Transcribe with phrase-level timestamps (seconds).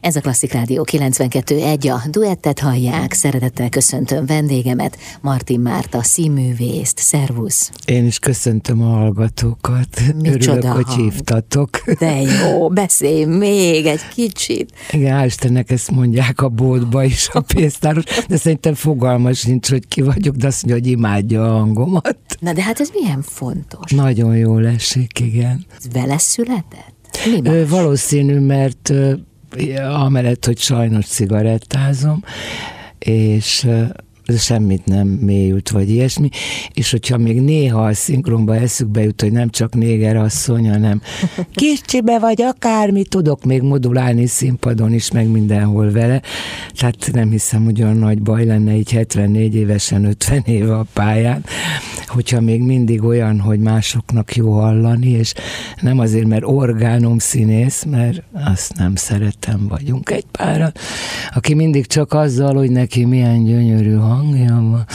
[0.00, 3.12] Ez a Klasszik Rádió 92.1, a duettet hallják.
[3.12, 6.98] Szeretettel köszöntöm vendégemet, Martin Márta, színművészt.
[6.98, 7.70] Szervusz!
[7.84, 9.88] Én is köszöntöm a hallgatókat.
[10.16, 11.00] Micsoda Örülök, hogy hang.
[11.00, 11.70] hívtatok.
[11.98, 14.72] De jó, beszélj még egy kicsit.
[14.90, 20.02] Igen, Istennek ezt mondják a boltba is a pénztáros, de szerintem fogalma sincs, hogy ki
[20.02, 22.18] vagyok, de azt mondja, hogy imádja a hangomat.
[22.38, 23.90] Na de hát ez milyen fontos?
[23.90, 25.66] Nagyon jól esik, igen.
[25.78, 26.94] Ez vele született?
[27.26, 27.68] Mi más?
[27.68, 28.92] valószínű, mert
[29.92, 32.24] amellett, hogy sajnos cigarettázom,
[32.98, 33.66] és
[34.38, 36.28] semmit nem mélyült, vagy ilyesmi,
[36.74, 41.00] és hogyha még néha a szinkronba eszükbe jut, hogy nem csak néger asszony, hanem
[41.54, 46.22] kicsibe vagy akármi, tudok még modulálni színpadon is, meg mindenhol vele,
[46.74, 51.44] tehát nem hiszem, hogy olyan nagy baj lenne így 74 évesen, 50 éve a pályán,
[52.06, 55.32] hogyha még mindig olyan, hogy másoknak jó hallani, és
[55.80, 60.72] nem azért, mert orgánom színész, mert azt nem szeretem, vagyunk egy páran,
[61.34, 64.86] aki mindig csak azzal, hogy neki milyen gyönyörű hangja van.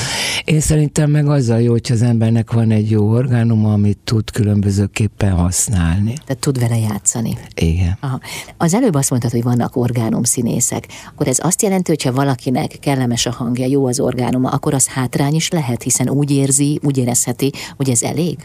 [0.45, 5.31] Én szerintem meg azzal jó, hogy az embernek van egy jó orgánuma, amit tud különbözőképpen
[5.31, 6.13] használni.
[6.25, 7.37] Tehát tud vele játszani.
[7.55, 7.97] Igen.
[7.99, 8.19] Aha.
[8.57, 10.87] Az előbb azt mondtad, hogy vannak orgánumszínészek.
[11.07, 14.87] Akkor ez azt jelenti, hogy ha valakinek kellemes a hangja, jó az orgánuma, akkor az
[14.87, 18.37] hátrány is lehet, hiszen úgy érzi, úgy érezheti, hogy ez elég?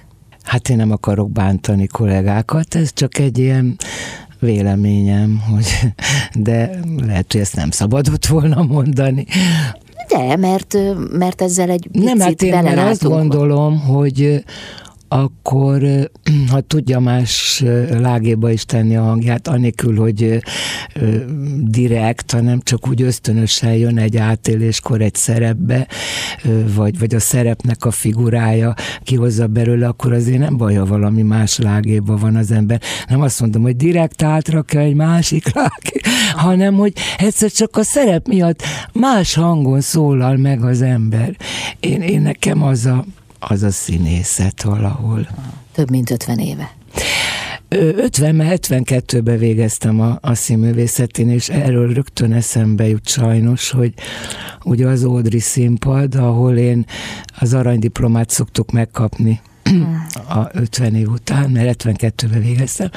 [0.42, 3.76] Hát én nem akarok bántani kollégákat, ez csak egy ilyen
[4.38, 5.66] véleményem, hogy
[6.34, 9.26] de lehet, hogy ezt nem szabadott volna mondani.
[10.10, 10.76] De, mert,
[11.12, 14.44] mert ezzel egy picit Nem, hát én azt gondolom, hogy
[15.12, 15.82] akkor,
[16.50, 20.42] ha tudja más lágéba is tenni a hangját, anélkül, hogy
[21.60, 25.86] direkt, hanem csak úgy ösztönösen jön egy átéléskor egy szerepbe,
[26.74, 31.58] vagy, vagy a szerepnek a figurája kihozza belőle, akkor azért nem baj, ha valami más
[31.58, 32.80] lágéba van az ember.
[33.08, 36.00] Nem azt mondom, hogy direkt átrakja egy másik lágé,
[36.32, 41.36] hanem, hogy egyszer csak a szerep miatt más hangon szólal meg az ember.
[41.80, 43.04] Én, én nekem az a
[43.40, 45.28] az a színészet valahol.
[45.72, 46.74] Több mint 50 éve.
[47.68, 53.94] 50 72-ben végeztem a, a színművészetén, és erről rögtön eszembe jut sajnos, hogy
[54.64, 56.84] ugye az Ódri színpad, ahol én
[57.38, 59.40] az aranydiplomát szoktuk megkapni
[60.28, 62.90] a 50 év után, mert 72-ben végeztem,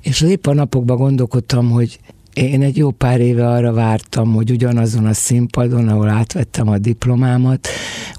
[0.00, 1.98] és épp a napokban gondolkodtam, hogy
[2.32, 7.68] én egy jó pár éve arra vártam, hogy ugyanazon a színpadon, ahol átvettem a diplomámat,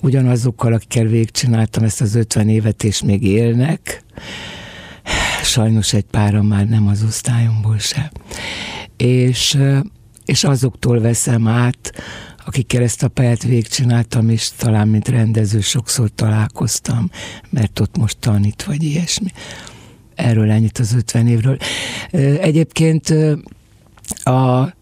[0.01, 4.03] ugyanazokkal, akikkel végigcsináltam ezt az 50 évet, és még élnek,
[5.43, 8.11] sajnos egy pára már nem az osztályomból se.
[8.97, 9.57] És,
[10.25, 11.93] és azoktól veszem át,
[12.45, 17.09] akikkel ezt a pályát végigcsináltam, és talán mint rendező sokszor találkoztam,
[17.49, 19.29] mert ott most tanít, vagy ilyesmi.
[20.15, 21.57] Erről ennyit az 50 évről.
[22.41, 23.13] Egyébként
[24.23, 24.73] a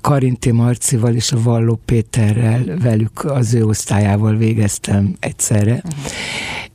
[0.00, 5.82] Karinti Marcival és a Valló Péterrel, velük az ő osztályával végeztem egyszerre,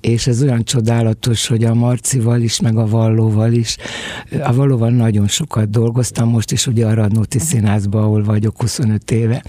[0.01, 3.78] és ez olyan csodálatos, hogy a Marcival is, meg a Vallóval is,
[4.44, 7.51] a Vallóval nagyon sokat dolgoztam, most is ugye a Radnóti uh-huh.
[7.51, 9.44] Színházban, ahol vagyok 25 éve.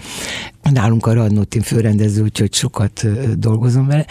[0.63, 3.07] Nálunk a Radnóti főrendező, úgyhogy sokat
[3.39, 4.07] dolgozom vele,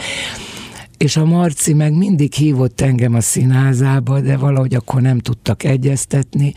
[0.98, 6.52] és a Marci meg mindig hívott engem a színházába, de valahogy akkor nem tudtak egyeztetni,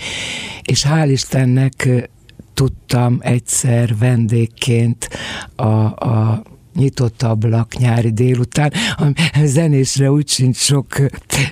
[0.64, 2.10] és hál' Istennek
[2.54, 5.10] tudtam egyszer vendégként
[5.56, 6.44] a, a
[6.76, 9.14] nyitott ablak nyári délután, a
[9.44, 10.96] zenésre úgy sincs sok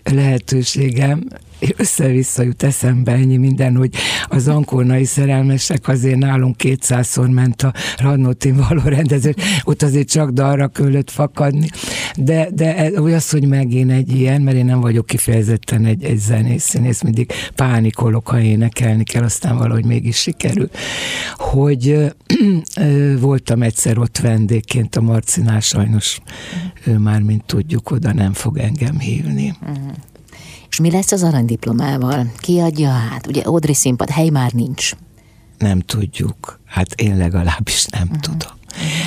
[0.04, 1.28] lehetőségem,
[1.78, 3.94] össze-vissza jut eszembe ennyi minden, hogy
[4.28, 10.68] az ankornai szerelmesek azért nálunk kétszázszor ment a Radnótin való rendezés, ott azért csak dalra
[10.68, 11.68] kellett fakadni,
[12.18, 16.64] de, de az, hogy megint egy ilyen, mert én nem vagyok kifejezetten egy, egy zenész,
[16.64, 20.70] színész, mindig pánikolok, ha énekelni kell, aztán valahogy mégis sikerül,
[21.34, 22.14] hogy
[23.20, 26.20] voltam egyszer ott vendégként a Marcinál, sajnos
[26.84, 29.54] ő már, mint tudjuk, oda nem fog engem hívni.
[30.78, 32.32] És mi lesz az aranydiplomával?
[32.38, 33.28] Ki adja át?
[33.28, 34.92] Ugye Audrey színpad, hely már nincs.
[35.58, 36.60] Nem tudjuk.
[36.66, 38.20] Hát én legalábbis nem uh-huh.
[38.20, 38.52] tudom.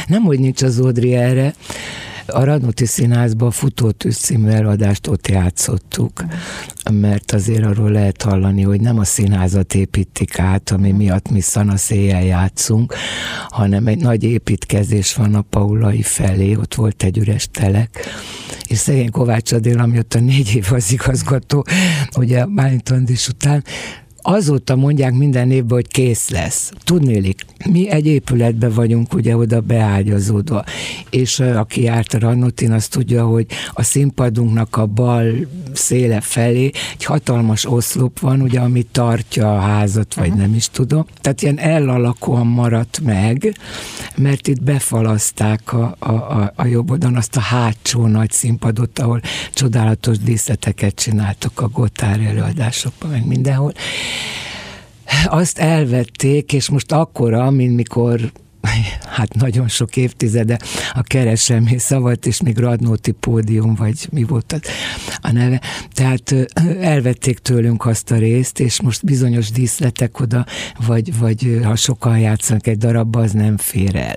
[0.07, 1.55] Nem, hogy nincs az Audrey erre.
[2.27, 6.25] A Radnóti Színházban Futótűz című eladást ott játszottuk,
[6.91, 12.25] mert azért arról lehet hallani, hogy nem a színházat építik át, ami miatt mi szanaszéjjel
[12.25, 12.95] játszunk,
[13.49, 18.07] hanem egy nagy építkezés van a Paulai felé, ott volt egy üres telek,
[18.69, 21.65] és szegény Kovács Adél, ami ott a négy év az igazgató,
[22.17, 22.93] ugye Bálint
[23.29, 23.65] után,
[24.23, 26.73] azóta mondják minden évben, hogy kész lesz.
[26.85, 30.65] Tudnélik, mi egy épületben vagyunk ugye oda beágyazódva,
[31.11, 35.27] és aki járt a Rannotin, azt tudja, hogy a színpadunknak a bal
[35.73, 41.07] széle felé egy hatalmas oszlop van, ugye, ami tartja a házat, vagy nem is tudom.
[41.21, 43.55] Tehát ilyen elalakúan maradt meg,
[44.17, 49.21] mert itt befalaszták a, a, a, a jobb oldalon azt a hátsó nagy színpadot, ahol
[49.53, 53.73] csodálatos díszleteket csináltak a Gotár előadásokban, meg mindenhol.
[55.25, 58.33] Azt elvették, és most akkora, mint mikor
[59.17, 60.59] hát nagyon sok évtizede
[60.93, 64.61] a keresem szavat, és még Radnóti pódium, vagy mi volt az
[65.21, 65.61] a neve.
[65.93, 66.35] Tehát
[66.81, 70.47] elvették tőlünk azt a részt, és most bizonyos díszletek oda,
[70.87, 74.17] vagy, vagy ha sokan játszanak egy darabba, az nem fér el.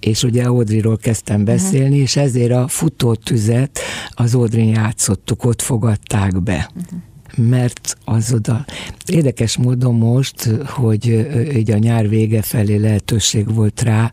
[0.00, 1.44] És ugye Audriról kezdtem mhm.
[1.44, 2.00] beszélni, uh-huh.
[2.02, 3.80] és ezért a futótüzet
[4.10, 6.70] az Audrin játszottuk, ott fogadták be.
[6.74, 6.98] Uh-huh
[7.36, 8.64] mert az oda.
[9.06, 14.10] Érdekes módon most, hogy így a nyár vége felé lehetőség volt rá,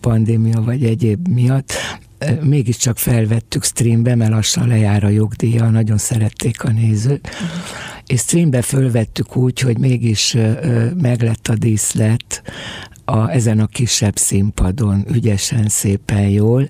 [0.00, 1.72] pandémia vagy egyéb miatt,
[2.42, 7.28] mégiscsak felvettük streambe, mert lassan lejár a jogdíja, nagyon szerették a nézők,
[8.06, 10.36] és streambe fölvettük úgy, hogy mégis
[11.00, 12.42] meglett a díszlet,
[13.04, 16.68] a, ezen a kisebb színpadon ügyesen, szépen jól,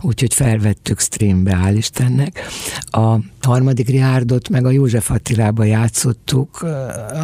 [0.00, 2.40] úgyhogy felvettük streambe, hál' Istennek.
[2.84, 6.62] A harmadik Rihárdot meg a József Attilába játszottuk,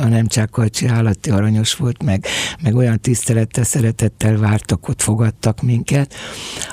[0.02, 2.26] a nem Csákolcsi állati aranyos volt, meg,
[2.62, 6.14] meg olyan tisztelettel, szeretettel vártak, ott fogadtak minket.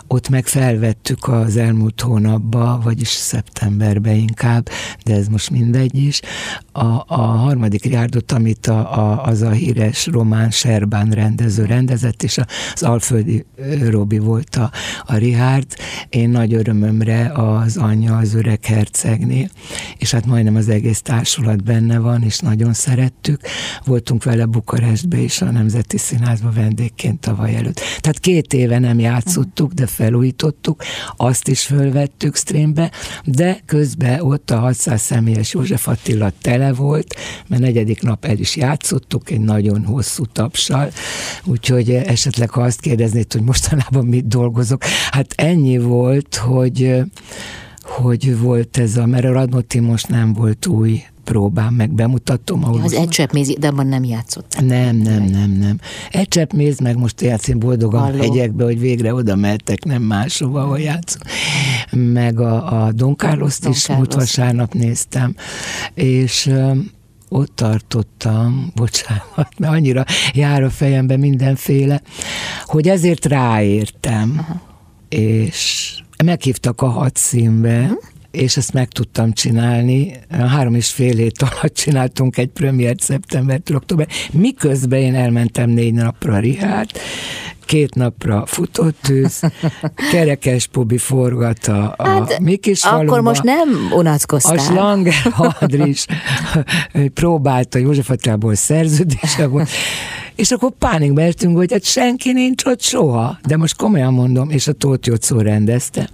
[0.07, 4.69] Ott meg felvettük az elmúlt hónapba, vagyis szeptemberben inkább,
[5.06, 6.19] de ez most mindegy is,
[6.72, 12.38] a, a harmadik Rihárdot, amit a, a, az a híres román Serbán rendező rendezett, és
[12.74, 13.46] az Alföldi
[13.90, 14.72] Robi volt a,
[15.06, 15.66] a Richard.
[16.10, 19.38] Én nagy örömömre az anyja, az öreg hercegné,
[19.97, 23.41] és hát majdnem az egész társulat benne van, és nagyon szerettük.
[23.86, 27.81] Voltunk vele Bukarestbe is, a Nemzeti Színházba vendégként tavaly előtt.
[28.00, 30.83] Tehát két éve nem játszottuk, de felújítottuk,
[31.18, 32.91] azt is fölvettük streambe,
[33.24, 37.15] de közben ott a 600 személyes József Attila tele volt,
[37.47, 40.91] mert negyedik nap el is játszottuk egy nagyon hosszú tapsal,
[41.44, 47.03] úgyhogy esetleg ha azt kérdeznéd, hogy mostanában mit dolgozok, hát ennyi volt, hogy
[47.89, 52.63] hogy volt ez a, mert a Radnoti most nem volt új próbám, meg bemutatom.
[52.63, 54.62] Ahol ja, az egy csepp méz, de abban nem játszott.
[54.62, 55.80] Nem, nem, nem, nem.
[56.12, 58.18] Egy csepp méz, meg most játszom boldogan Halló.
[58.18, 61.21] hegyekbe, hogy végre oda mehettek, nem máshova, ahol játszom.
[61.91, 63.97] Meg a, a Don Carlos-t Don is Carlos.
[63.97, 65.36] múlt vasárnap néztem,
[65.94, 66.51] és
[67.30, 72.01] ott tartottam, bocsánat, mert annyira jár a fejembe mindenféle,
[72.65, 74.62] hogy ezért ráértem, Aha.
[75.09, 75.94] és
[76.24, 77.98] meghívtak a hat színbe,
[78.31, 80.12] és ezt meg tudtam csinálni.
[80.30, 86.39] Három és fél hét alatt csináltunk egy premiért szeptembertől október, miközben én elmentem négy napra
[86.39, 86.92] Richard,
[87.66, 89.39] két napra futott tűz,
[90.12, 94.57] kerekes Pubi forgatta a hát, mi kis Akkor most nem unatkoztál.
[94.57, 96.06] A Slanger Hadris
[97.19, 99.69] próbálta József Attilából szerződése volt,
[100.39, 103.39] és akkor pánikba értünk, hogy hát senki nincs ott soha.
[103.47, 106.09] De most komolyan mondom, és a Tóth Jocó rendezte,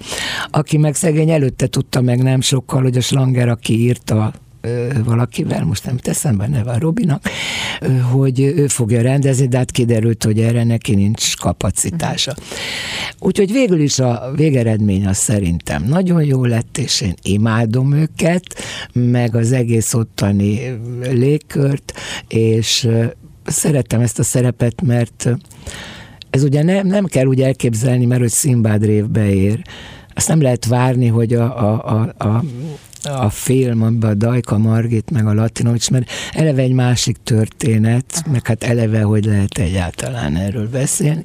[0.51, 4.33] aki meg szegény előtte tudta meg nem sokkal, hogy a Slanger, aki írta
[5.04, 7.30] valakivel, most nem teszem be neve a Robinak,
[8.12, 12.33] hogy ő fogja rendezni, de hát kiderült, hogy erre neki nincs kapacitása.
[13.19, 18.44] Úgyhogy végül is a végeredmény az szerintem nagyon jó lett, és én imádom őket,
[18.94, 20.60] meg az egész ottani
[21.12, 21.94] légkört,
[22.27, 22.88] és
[23.46, 25.30] szerettem ezt a szerepet, mert
[26.30, 29.62] ez ugye nem, nem kell úgy elképzelni, mert hogy Szimbád révbe ér.
[30.14, 32.44] Azt nem lehet várni, hogy a, a, a, a
[33.10, 38.48] a film, amiben a Dajka Margit, meg a Latinovics, mert eleve egy másik történet, meg
[38.48, 41.24] hát eleve, hogy lehet egyáltalán erről beszélni.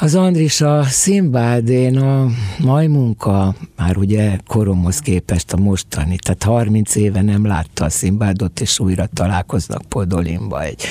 [0.00, 2.26] Az Andris a Szimbádén a
[2.58, 8.60] mai munka már ugye koromhoz képest a mostani, tehát 30 éve nem látta a Szimbádot,
[8.60, 10.82] és újra találkoznak Podolinba egy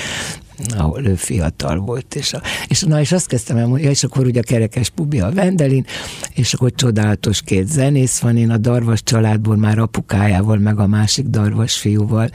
[0.76, 4.40] ahol ő fiatal volt, és, a, és, na, és azt kezdtem el, és akkor ugye
[4.40, 5.84] a kerekes pubi a Vendelin,
[6.34, 11.26] és akkor csodálatos két zenész van, én a Darvas családból már apukájával, meg a másik
[11.26, 12.30] Darvas fiúval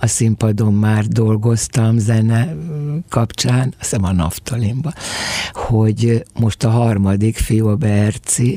[0.00, 2.56] a színpadon már dolgoztam zene
[3.08, 4.92] kapcsán, azt hiszem a naftalinba,
[5.52, 8.56] hogy most a harmadik fiú, a Berci,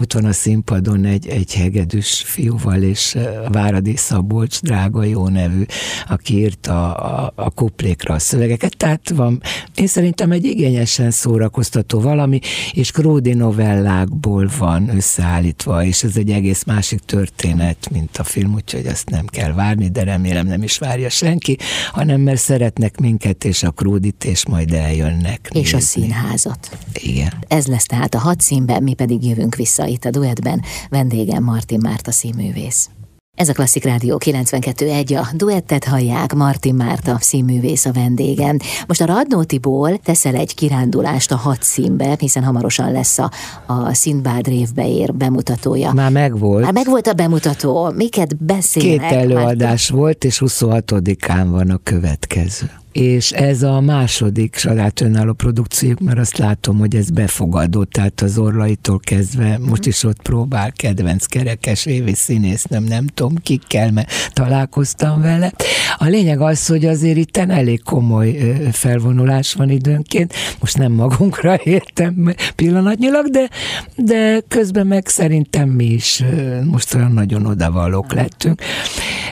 [0.00, 5.64] ott van a színpadon egy, egy hegedűs fiúval, és Váradi Szabolcs, drága jó nevű,
[6.08, 8.18] aki írta a, a, a kuplékra a
[8.62, 9.42] szövegeket, tehát van,
[9.74, 12.40] én szerintem egy igényesen szórakoztató valami,
[12.72, 18.86] és Kródi novellákból van összeállítva, és ez egy egész másik történet, mint a film, úgyhogy
[18.86, 21.58] ezt nem kell várni, de remélem nem is várja senki,
[21.92, 25.48] hanem mert szeretnek minket, és a Kródit, és majd eljönnek.
[25.52, 25.78] És nézni.
[25.78, 26.78] a színházat.
[26.92, 27.32] Igen.
[27.48, 30.62] Ez lesz tehát a hat színben, mi pedig jövünk vissza itt a duettben.
[30.88, 32.90] Vendégem Martin Márta színművész.
[33.36, 38.56] Ez a Klasszik Rádió 92.1, a duettet hallják, Martin Márta színművész a vendégem.
[38.86, 43.30] Most a Radnótiból teszel egy kirándulást a hat színbe, hiszen hamarosan lesz a,
[43.66, 45.92] a Szintbád révbeér bemutatója.
[45.92, 46.62] Már megvolt.
[46.62, 49.08] Már megvolt a bemutató, miket beszélnek?
[49.08, 50.00] Két előadás Már...
[50.00, 56.38] volt, és 26-án van a következő és ez a második saját önálló produkciók, mert azt
[56.38, 62.14] látom, hogy ez befogadó, tehát az orlaitól kezdve, most is ott próbál kedvenc kerekes évi
[62.14, 65.52] színész, nem, nem tudom kikkel, mert találkoztam vele.
[65.98, 72.34] A lényeg az, hogy azért itt elég komoly felvonulás van időnként, most nem magunkra értem
[72.54, 73.48] pillanatnyilag, de,
[73.96, 76.24] de közben meg szerintem mi is
[76.64, 78.62] most olyan nagyon odavalók lettünk.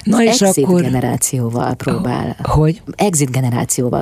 [0.02, 0.80] Na és exit akkor...
[0.82, 2.36] generációval próbál.
[2.42, 2.82] Hogy?
[2.96, 3.49] Exit generációval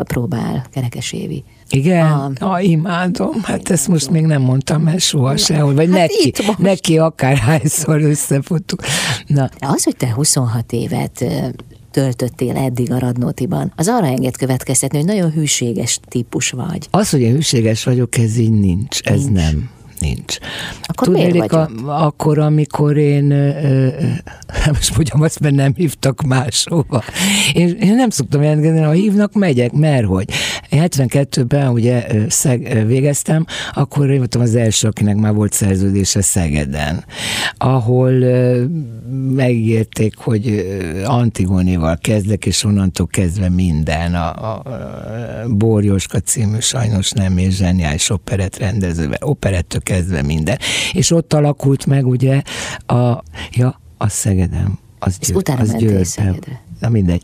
[0.07, 1.45] próbál Kerekes Évi.
[1.71, 2.07] Igen?
[2.07, 2.31] A...
[2.39, 3.43] Ah, imádom.
[3.43, 8.83] Hát ezt most még nem mondtam el soha sehol, vagy hát neki, neki akárhányszor összefutunk.
[9.27, 9.51] Na.
[9.61, 11.25] Az, hogy te 26 évet
[11.91, 16.89] töltöttél eddig a Radnótiban, az arra enged következtetni, hogy nagyon hűséges típus vagy.
[16.91, 19.33] Az, hogy én hűséges vagyok, ez így nincs, ez nincs.
[19.33, 19.71] nem
[20.09, 20.39] nincs.
[20.83, 21.69] Akkor Tudnélik, miért a,
[22.05, 23.89] akkor, amikor én, ö,
[24.73, 27.03] most mondjam azt, mert nem hívtak máshova.
[27.53, 30.31] Én, én nem szoktam jelentkezni, ha hívnak, megyek, mert hogy.
[30.71, 37.05] 72-ben ugye szeg, végeztem, akkor én voltam az első, akinek már volt szerződése Szegeden,
[37.57, 38.13] ahol
[39.35, 40.67] megígérték, hogy
[41.05, 44.15] Antigonival kezdek, és onnantól kezdve minden.
[44.15, 50.59] A, a, a Borjoska című sajnos nem és zseniális operett rendezővel, operettől kezdve minden.
[50.93, 52.43] És ott alakult meg ugye
[52.87, 54.79] a, ja, a Szegedem.
[54.99, 56.67] Az, győr, utána az Szegedre.
[56.81, 57.23] Na mindegy.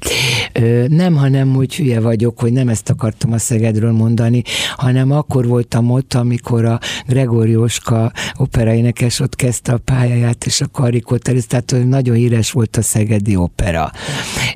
[0.52, 4.42] Ö, nem, hanem úgy hülye vagyok, hogy nem ezt akartam a Szegedről mondani,
[4.76, 11.30] hanem akkor voltam ott, amikor a Gregórióska operaénekes ott kezdte a pályáját, és a karikot
[11.48, 13.90] tehát nagyon híres volt a Szegedi opera.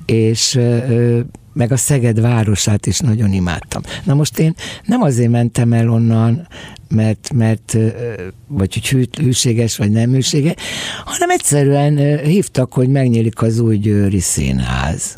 [0.07, 1.21] És ö,
[1.53, 3.83] meg a Szeged városát is nagyon imádtam.
[4.05, 6.47] Na most én nem azért mentem el onnan,
[6.89, 7.77] mert, mert
[8.47, 10.55] vagy hogy hű, hűséges, vagy nem hűséges,
[11.05, 15.17] hanem egyszerűen hívtak, hogy megnyílik az új Győri Színház.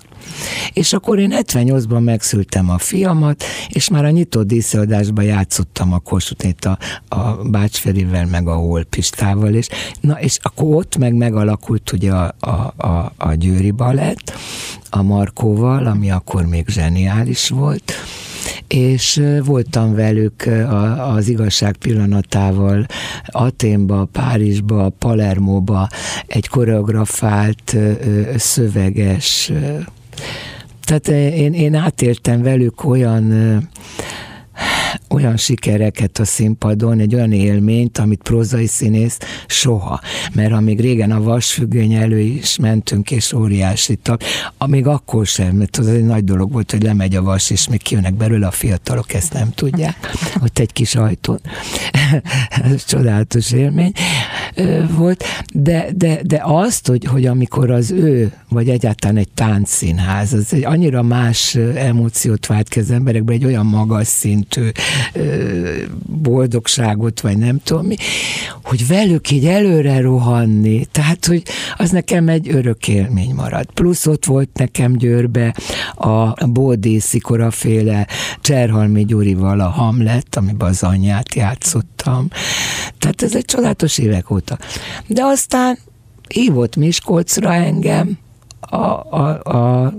[0.72, 6.66] És akkor én 78-ban megszültem a fiamat, és már a nyitott díszadásban játszottam a Kossuth
[6.66, 6.78] a,
[7.14, 9.68] a Bácsferivel, meg a Holpistával, és,
[10.00, 14.32] na, és akkor ott meg megalakult ugye a, a, a, a Győri Balett,
[14.90, 17.92] a Markóval, ami akkor még zseniális volt,
[18.68, 20.48] és voltam velük
[21.14, 22.86] az igazság pillanatával.
[23.26, 25.88] Aténba, Párizsba, Palermóba
[26.26, 27.76] egy koreografált,
[28.36, 29.52] szöveges
[30.90, 33.32] tehát én, én átéltem velük olyan
[35.09, 40.00] olyan sikereket a színpadon, egy olyan élményt, amit prózai színész soha.
[40.35, 44.20] Mert amíg régen a vasfüggöny elő is mentünk, és óriási tag,
[44.59, 47.82] amíg akkor sem, mert az egy nagy dolog volt, hogy lemegy a vas, és még
[47.82, 49.97] kijönnek belőle a fiatalok, ezt nem tudják.
[50.42, 51.40] Ott egy kis ajtón.
[52.73, 53.92] Ez csodálatos élmény
[54.97, 55.25] volt.
[55.54, 60.64] De, de, de azt, hogy, hogy amikor az ő, vagy egyáltalán egy táncszínház, az egy
[60.64, 64.68] annyira más emóciót vált ki az emberekbe, egy olyan magas szintű
[66.06, 67.96] boldogságot, vagy nem tudom mi,
[68.62, 71.42] hogy velük így előre rohanni, tehát, hogy
[71.76, 73.70] az nekem egy örök élmény maradt.
[73.70, 75.54] Plusz ott volt nekem Győrbe
[75.94, 78.06] a Bódi Szikoraféle
[78.40, 82.28] Cserhalmi Gyurival a Hamlet, amiben az anyját játszottam.
[82.99, 84.58] Tehát ez egy csodálatos évek óta.
[85.06, 85.78] De aztán
[86.28, 88.18] hívott Miskolcra engem,
[88.60, 89.92] a, a, a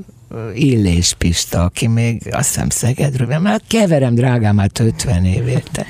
[0.54, 5.86] Illés Pista, aki még azt hiszem Szegedről, mert keverem drágám, hát 50 év érte.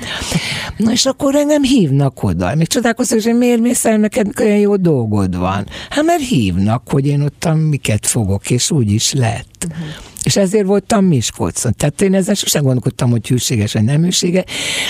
[0.76, 2.54] Na és akkor engem hívnak oda.
[2.54, 5.66] Még csodálkoztak, hogy miért mész el, neked olyan jó dolgod van.
[5.90, 9.66] Hát mert hívnak, hogy én ott miket fogok, és úgy is lett.
[9.68, 9.86] Uh-huh.
[10.22, 11.74] És ezért voltam Miskolcon.
[11.76, 14.44] Tehát én ezen sosem gondolkodtam, hogy hűséges vagy nem hűsége,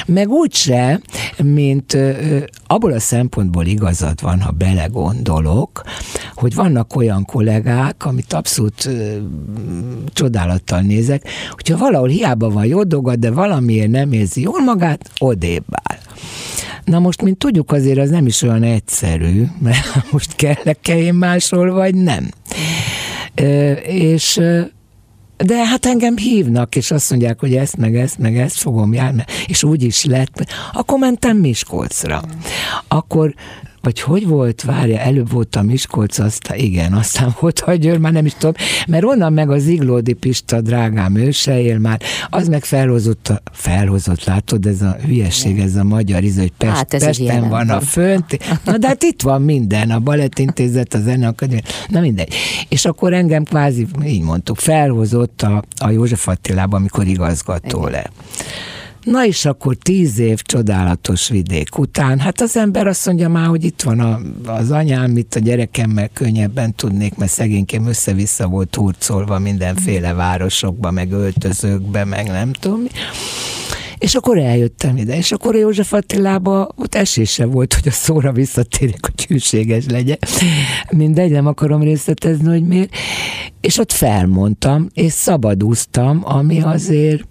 [0.07, 1.01] meg úgyse,
[1.43, 5.83] mint ö, abból a szempontból igazad van, ha belegondolok,
[6.35, 9.17] hogy vannak olyan kollégák, amit abszolút ö,
[10.13, 15.65] csodálattal nézek, hogyha valahol hiába van jó dolga, de valamiért nem érzi jól magát, odébb
[15.71, 15.99] áll.
[16.85, 21.71] Na most, mint tudjuk, azért az nem is olyan egyszerű, mert most kell-e én másról,
[21.71, 22.29] vagy nem.
[23.35, 24.41] Ö, és
[25.43, 29.25] de hát engem hívnak, és azt mondják, hogy ezt, meg ezt, meg ezt fogom járni,
[29.47, 30.45] és úgy is lett.
[30.73, 32.23] Akkor mentem Miskolcra.
[32.89, 33.35] Akkor
[33.83, 38.13] vagy hogy volt, várja, előbb volt a Miskolc, aztán igen, aztán volt a Győr, már
[38.13, 38.55] nem is tudom,
[38.87, 43.41] mert onnan meg az Iglódi Pista, drágám, ő se él már, az meg felhozott, a,
[43.53, 47.81] felhozott, látod, ez a hülyeség, ez a magyar íz, hogy Pest, hát Pesten van a
[47.81, 52.35] fönt, na de hát itt van minden, a Balettintézet, a Zeneakadémia, na mindegy.
[52.69, 57.91] És akkor engem kvázi, így mondtuk, felhozott a, a József Attilában, amikor igazgató igen.
[57.91, 58.11] le.
[59.05, 63.65] Na és akkor tíz év csodálatos vidék után, hát az ember azt mondja már, hogy
[63.65, 69.39] itt van a, az anyám, itt a gyerekemmel könnyebben tudnék, mert szegényként össze-vissza volt turcolva
[69.39, 72.89] mindenféle városokba, meg öltözőkbe, meg nem tudom mi.
[73.99, 78.33] És akkor eljöttem ide, és akkor a József Attilába ott esése volt, hogy a szóra
[78.33, 80.19] visszatérjek, hogy hűséges legyen.
[80.91, 82.95] Mindegy, nem akarom részletezni, hogy miért.
[83.61, 87.25] És ott felmondtam, és szabadúztam, ami azért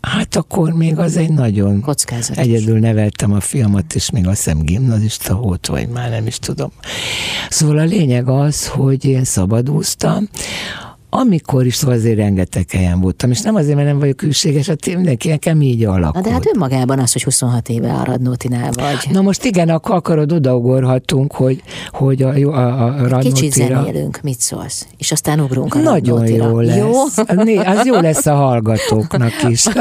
[0.00, 1.80] Hát akkor még az egy nagyon...
[1.80, 2.44] Kockázatos.
[2.44, 6.72] Egyedül neveltem a fiamat, és még azt hiszem gimnazista volt, vagy már nem is tudom.
[7.48, 10.28] Szóval a lényeg az, hogy én szabadúztam,
[11.10, 14.86] amikor is szóval azért rengeteg helyen voltam, és nem azért, mert nem vagyok külséges, hát
[14.86, 16.14] mindenki nekem így alakult.
[16.14, 19.12] Na de hát önmagában az, hogy 26 éve a Radnótinál vagy.
[19.12, 23.18] Na most igen, akkor akarod, odaugorhatunk, hogy, hogy a, a, a Radnótira...
[23.18, 24.86] Kicsit zenélünk, mit szólsz?
[24.98, 26.48] És aztán ugrunk a Nagyon Radnótira.
[26.48, 26.76] jó lesz.
[26.76, 26.92] Jó?
[27.64, 29.64] Az jó lesz a hallgatóknak is.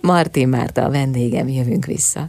[0.00, 2.28] Martin Márta a vendégem, jövünk vissza.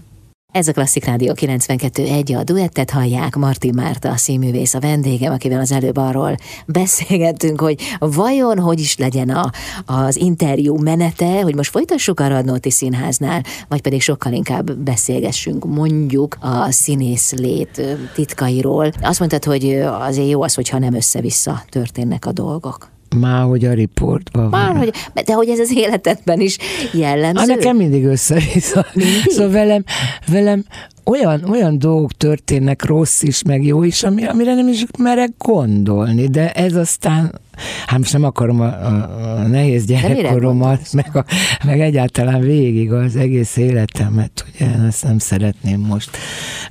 [0.55, 5.59] Ez a Klasszik Rádió 92.1, a duettet hallják, Martin Márta, a színművész, a vendégem, akivel
[5.59, 6.35] az előbb arról
[6.65, 9.51] beszélgettünk, hogy vajon hogy is legyen a,
[9.85, 16.37] az interjú menete, hogy most folytassuk a Radnóti Színháznál, vagy pedig sokkal inkább beszélgessünk mondjuk
[16.39, 17.81] a színész lét
[18.13, 18.91] titkairól.
[19.01, 22.94] Azt mondtad, hogy azért jó az, hogyha nem össze-vissza történnek a dolgok.
[23.19, 24.91] Már hogy a riportban Már, hogy,
[25.25, 26.57] de hogy ez az életedben is
[26.93, 27.39] jellemző.
[27.39, 28.85] Hát nekem mindig össze-vissza.
[29.25, 29.83] Szóval velem,
[30.27, 30.65] velem
[31.05, 36.27] olyan, olyan dolgok történnek, rossz is, meg jó is, ami, amire nem is merek gondolni,
[36.27, 37.41] de ez aztán,
[37.85, 41.25] hát most nem akarom a, a, a nehéz gyerekkoromat, meg, a,
[41.65, 46.17] meg egyáltalán végig az egész életemet, ugye ezt nem szeretném most,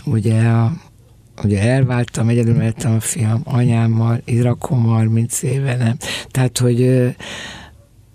[0.05, 0.73] ugye a
[1.43, 5.97] ugye elváltam, egyedül lettem a fiam anyámmal, irakom 30 éve nem.
[6.29, 7.09] Tehát, hogy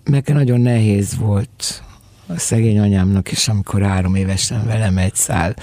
[0.04, 1.84] meg nagyon nehéz volt
[2.28, 5.56] a szegény anyámnak is, amikor három évesen velem egy szál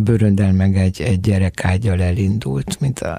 [0.00, 3.18] bőröndel meg egy, egy gyerekágyal elindult, mint a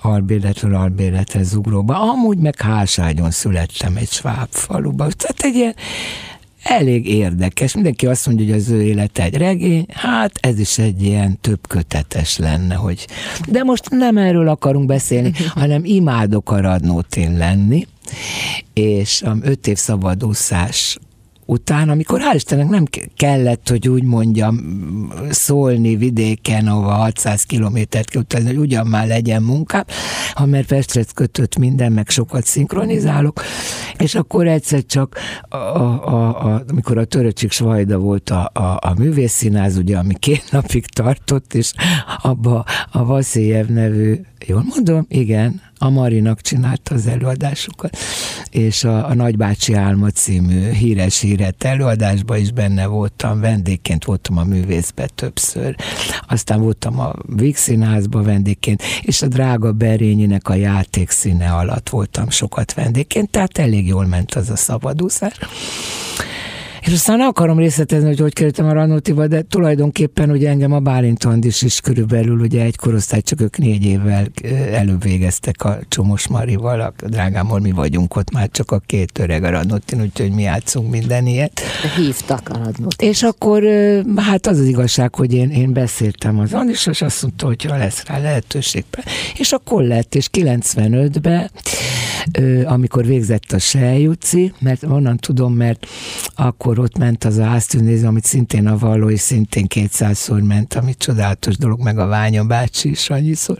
[0.00, 2.10] albéletről albéletre zugróba.
[2.10, 5.06] Amúgy meg háságyon születtem egy sváb faluba.
[5.08, 5.74] Tehát egy ilyen
[6.64, 7.74] elég érdekes.
[7.74, 11.68] Mindenki azt mondja, hogy az ő élete egy regény, hát ez is egy ilyen több
[11.68, 13.06] kötetes lenne, hogy...
[13.48, 17.86] De most nem erről akarunk beszélni, hanem imádok a Radnótén lenni,
[18.72, 20.98] és öt év szabadúszás
[21.46, 22.84] után, amikor hál' Istennek nem
[23.16, 24.58] kellett, hogy úgy mondjam,
[25.30, 29.84] szólni vidéken, ahova 600 kilométert kell utazni, hogy ugyan már legyen munkám,
[30.34, 33.42] ha mert Pestre kötött minden, meg sokat szinkronizálok,
[33.98, 38.94] és akkor egyszer csak, a, a, a, amikor a Töröcsik Svajda volt a, a, a
[38.98, 41.72] művészszínáz, ugye, ami két napig tartott, és
[42.22, 45.06] abba a Vaszélyev nevű Jól mondom?
[45.08, 47.96] Igen, a Marinak csinálta az előadásokat,
[48.50, 54.44] és a, a Nagybácsi Álma című híres híret előadásban is benne voltam, vendégként voltam a
[54.44, 55.76] művészbe többször,
[56.28, 62.30] aztán voltam a Víg Színházba vendégként, és a Drága Berényinek a játék színe alatt voltam
[62.30, 65.38] sokat vendégként, tehát elég jól ment az a szabadúszás.
[66.84, 70.78] És aztán nem akarom részletezni, hogy hogy kerültem a Ranótiba, de tulajdonképpen ugye engem a
[70.78, 74.26] Bálint Andis is körülbelül ugye egy korosztály, csak ők négy évvel
[74.72, 79.44] előbb végeztek a Csomos Marival, a drágámmal mi vagyunk ott már csak a két öreg
[79.44, 81.60] a Ranótin, úgyhogy mi játszunk minden ilyet.
[81.96, 83.08] Hívtak a Ranótin.
[83.08, 83.62] És akkor
[84.16, 87.76] hát az az igazság, hogy én, én beszéltem az Andis, és azt mondta, hogy ha
[87.76, 88.84] lesz rá lehetőség.
[89.38, 91.50] És akkor lett, és 95-ben
[92.64, 95.86] amikor végzett a Sejjuci, mert onnan tudom, mert
[96.34, 101.56] akkor ott ment az áztűnéző, amit szintén a Valló, és szintén kétszázszor ment, ami csodálatos
[101.56, 103.58] dolog, meg a Ványa bácsi is annyiszor.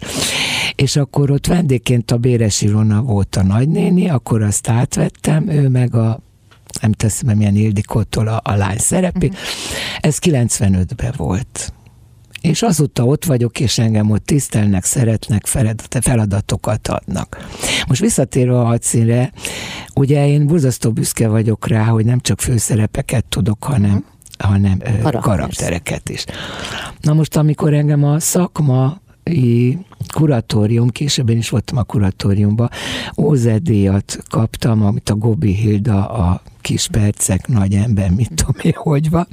[0.75, 5.95] És akkor ott vendégként a Béres Ilona volt a nagynéni, akkor azt átvettem, ő meg
[5.95, 6.21] a
[6.81, 9.27] nem teszem, milyen Ildikótól a, a lány szerepi.
[9.27, 9.43] Uh-huh.
[10.01, 11.73] Ez 95-ben volt
[12.45, 15.47] és azóta ott vagyok, és engem ott tisztelnek, szeretnek,
[16.01, 17.47] feladatokat adnak.
[17.87, 19.33] Most visszatérve a hadszínre,
[19.95, 24.05] ugye én burzasztó büszke vagyok rá, hogy nem csak főszerepeket tudok, hanem
[24.39, 24.79] hanem
[25.21, 26.25] karaktereket is.
[27.01, 29.01] Na most, amikor engem a szakma
[30.15, 32.71] kuratórium, később én is voltam a kuratóriumban,
[33.15, 39.11] OZ-díjat kaptam, amit a Gobi Hilda a kis percek, nagy ember, mit tudom én, hogy
[39.11, 39.27] van,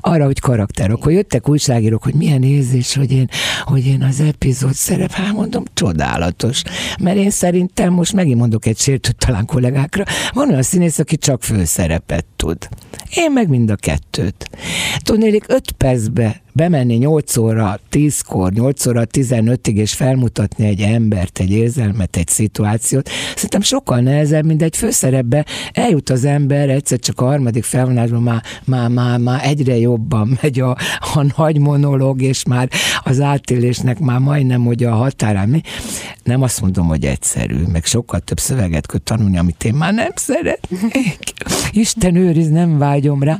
[0.00, 3.28] arra, hogy karakterok, hogy jöttek újságírók, hogy milyen érzés, hogy én,
[3.64, 6.62] hogy én az epizód szerep, hát mondom, csodálatos,
[7.00, 11.42] mert én szerintem most megint mondok egy sértőt talán kollégákra, van olyan színész, aki csak
[11.42, 12.68] főszerepet tud.
[13.14, 14.50] Én meg mind a kettőt.
[15.02, 21.50] Tudnélik, öt percbe bemenni 8 óra 10-kor, 8 óra 15-ig, és felmutatni egy embert, egy
[21.50, 27.24] érzelmet, egy szituációt, szerintem sokkal nehezebb, mint egy főszerepbe eljut az ember egyszer csak a
[27.24, 30.76] harmadik felvonásban már, már, már, már egyre jobban megy a,
[31.14, 32.70] a nagy monológ, és már
[33.02, 35.48] az átélésnek már majdnem, hogy a határán.
[35.48, 35.60] Mi?
[36.22, 40.12] Nem azt mondom, hogy egyszerű, meg sokkal több szöveget kell tanulni, amit én már nem
[40.14, 41.18] szeretnék.
[41.72, 43.38] Isten őriz, nem vágyom rá.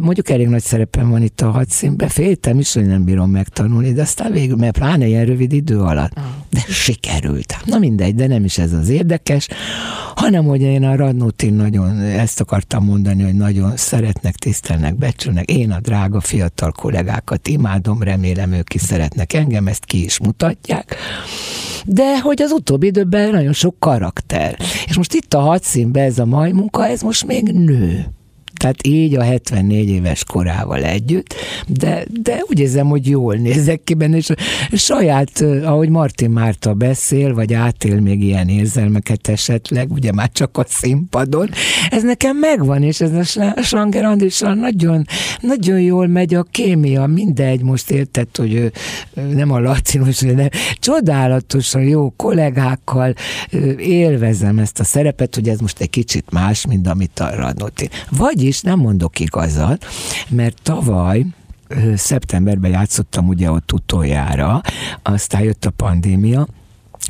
[0.00, 4.02] Mondjuk elég nagy szerepem van itt a hadszínben, féltem is, hogy nem bírom megtanulni, de
[4.02, 6.12] aztán végül, mert pláne ilyen rövid idő alatt.
[6.14, 6.22] Ah.
[6.50, 7.56] De sikerült.
[7.64, 9.48] Na mindegy, de nem is ez az érdekes,
[10.14, 15.50] hanem hogy én a Radnótin nagyon ezt akartam mondani, hogy nagyon szeretnek, tisztelnek, becsülnek.
[15.50, 20.96] Én a drága fiatal kollégákat imádom, remélem ők is szeretnek engem, ezt ki is mutatják.
[21.86, 24.56] De hogy az utóbbi időben nagyon sok karakter.
[24.86, 28.17] És most itt a hadszínben ez a mai munka, ez most még nő.
[28.58, 31.34] Tehát így a 74 éves korával együtt,
[31.66, 34.32] de, de úgy érzem, hogy jól nézek ki benne, és
[34.70, 40.64] saját, ahogy Martin Márta beszél, vagy átél még ilyen érzelmeket esetleg, ugye már csak a
[40.68, 41.50] színpadon,
[41.90, 45.06] ez nekem megvan, és ez a Sanger Andrissal nagyon,
[45.40, 48.72] nagyon jól megy a kémia, mindegy, most érted, hogy ő
[49.34, 53.14] nem a lacinos, de csodálatosan jó kollégákkal
[53.78, 57.88] élvezem ezt a szerepet, hogy ez most egy kicsit más, mint amit a Radnóti.
[58.10, 59.86] Vagy is nem mondok igazat,
[60.28, 61.24] mert tavaly
[61.94, 64.60] szeptemberben játszottam ugye ott utoljára,
[65.02, 66.46] aztán jött a pandémia,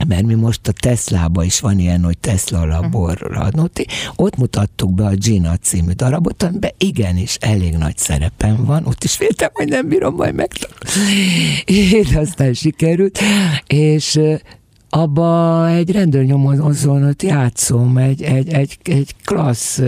[0.08, 5.04] mert mi most a Tesla-ba is van ilyen, hogy Tesla labor radnoti, ott mutattuk be
[5.04, 9.88] a Gina című darabot, amiben igenis elég nagy szerepem van, ott is féltem, hogy nem
[9.88, 12.16] bírom majd megtanulni.
[12.16, 13.18] aztán sikerült,
[13.66, 14.20] és
[14.90, 19.80] abba egy rendőrnyomozónat játszom, egy, egy, egy, egy klassz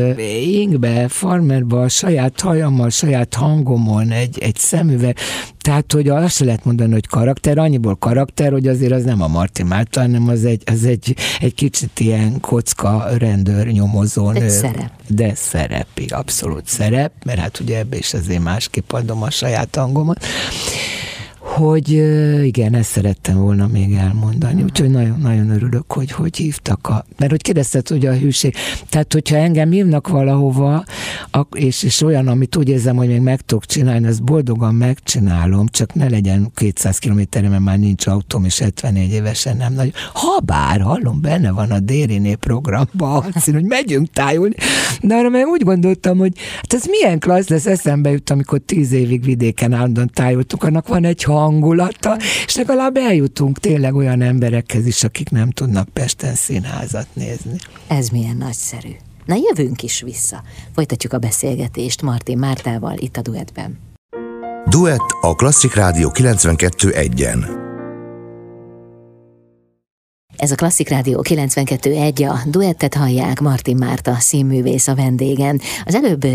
[0.42, 5.16] ingbe, farmerba, a saját hajammal, saját hangomon, egy, egy szemüveg,
[5.60, 9.28] tehát, hogy azt se lehet mondani, hogy karakter, annyiból karakter, hogy azért az nem a
[9.28, 14.48] Martin Márta, hanem az egy, az egy, egy kicsit ilyen kocka rendőr nyomozó nő.
[14.48, 14.90] szerep.
[15.06, 20.24] De szerep, abszolút szerep, mert hát ugye ebbe is azért másképp adom a saját hangomat
[21.50, 21.88] hogy
[22.44, 24.62] igen, ezt szerettem volna még elmondani.
[24.62, 27.04] Úgyhogy nagyon, nagyon örülök, hogy hogy hívtak a...
[27.18, 28.54] Mert hogy kérdezted, hogy a hűség...
[28.88, 30.84] Tehát, hogyha engem hívnak valahova,
[31.52, 35.94] és, és olyan, amit úgy érzem, hogy még meg tudok csinálni, azt boldogan megcsinálom, csak
[35.94, 39.92] ne legyen 200 kilométerre, mert már nincs autóm, és 74 évesen nem nagy.
[40.12, 44.54] Ha bár, hallom, benne van a Dériné programban, hogy megyünk tájulni,
[45.02, 48.92] de arra meg úgy gondoltam, hogy hát ez milyen klassz lesz, eszembe jut, amikor tíz
[48.92, 55.04] évig vidéken állandóan tájultuk, annak van egy hangulata, és legalább eljutunk tényleg olyan emberekhez is,
[55.04, 57.56] akik nem tudnak Pesten színházat nézni.
[57.88, 58.90] Ez milyen nagyszerű.
[59.24, 60.42] Na jövünk is vissza.
[60.74, 63.78] Folytatjuk a beszélgetést Martin Mártával itt a Duetben.
[64.68, 67.69] Duett a Klasszik Rádió 92.1-en.
[70.40, 75.60] Ez a Klasszik Rádió 92.1, a duettet hallják, Martin Márta színművész a vendégen.
[75.84, 76.26] Az előbb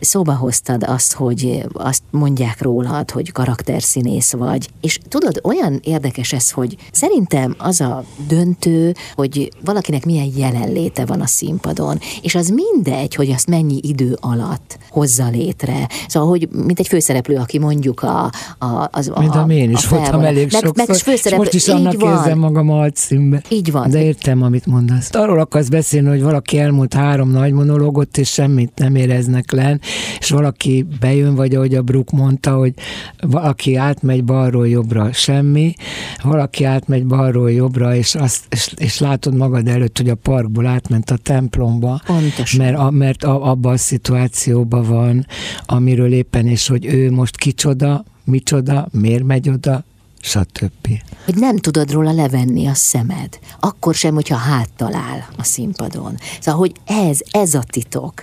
[0.00, 4.68] szóba hoztad azt, hogy azt mondják rólad, hogy karakterszínész vagy.
[4.80, 11.20] És tudod, olyan érdekes ez, hogy szerintem az a döntő, hogy valakinek milyen jelenléte van
[11.20, 15.88] a színpadon, és az mindegy, hogy azt mennyi idő alatt hozza létre.
[16.08, 18.24] Szóval, hogy mint egy főszereplő, aki mondjuk a...
[18.58, 21.52] a az, a, mint a, én is a voltam elég meg, sokszor, meg főszereplő, és
[21.52, 22.16] most is annak van.
[22.16, 23.90] érzem magam a színbe Így van.
[23.90, 25.14] De értem, amit mondasz.
[25.14, 29.80] Arról akarsz beszélni, hogy valaki elmúlt három nagy monológot, és semmit nem éreznek len,
[30.18, 32.74] és valaki bejön, vagy ahogy a Brook mondta, hogy
[33.20, 35.74] valaki átmegy balról jobbra, semmi,
[36.22, 41.10] valaki átmegy balról jobbra, és, azt, és, és látod magad előtt, hogy a parkból átment
[41.10, 42.64] a templomba, Pontosan.
[42.64, 45.26] mert, a, mert a, abban a szituációban van,
[45.66, 49.84] amiről éppen, és hogy ő most kicsoda, micsoda, miért megy oda,
[50.24, 50.88] stb.
[51.24, 53.38] Hogy nem tudod róla levenni a szemed.
[53.60, 56.16] Akkor sem, hogyha háttal áll a színpadon.
[56.40, 58.22] Szóval, hogy ez, ez a titok.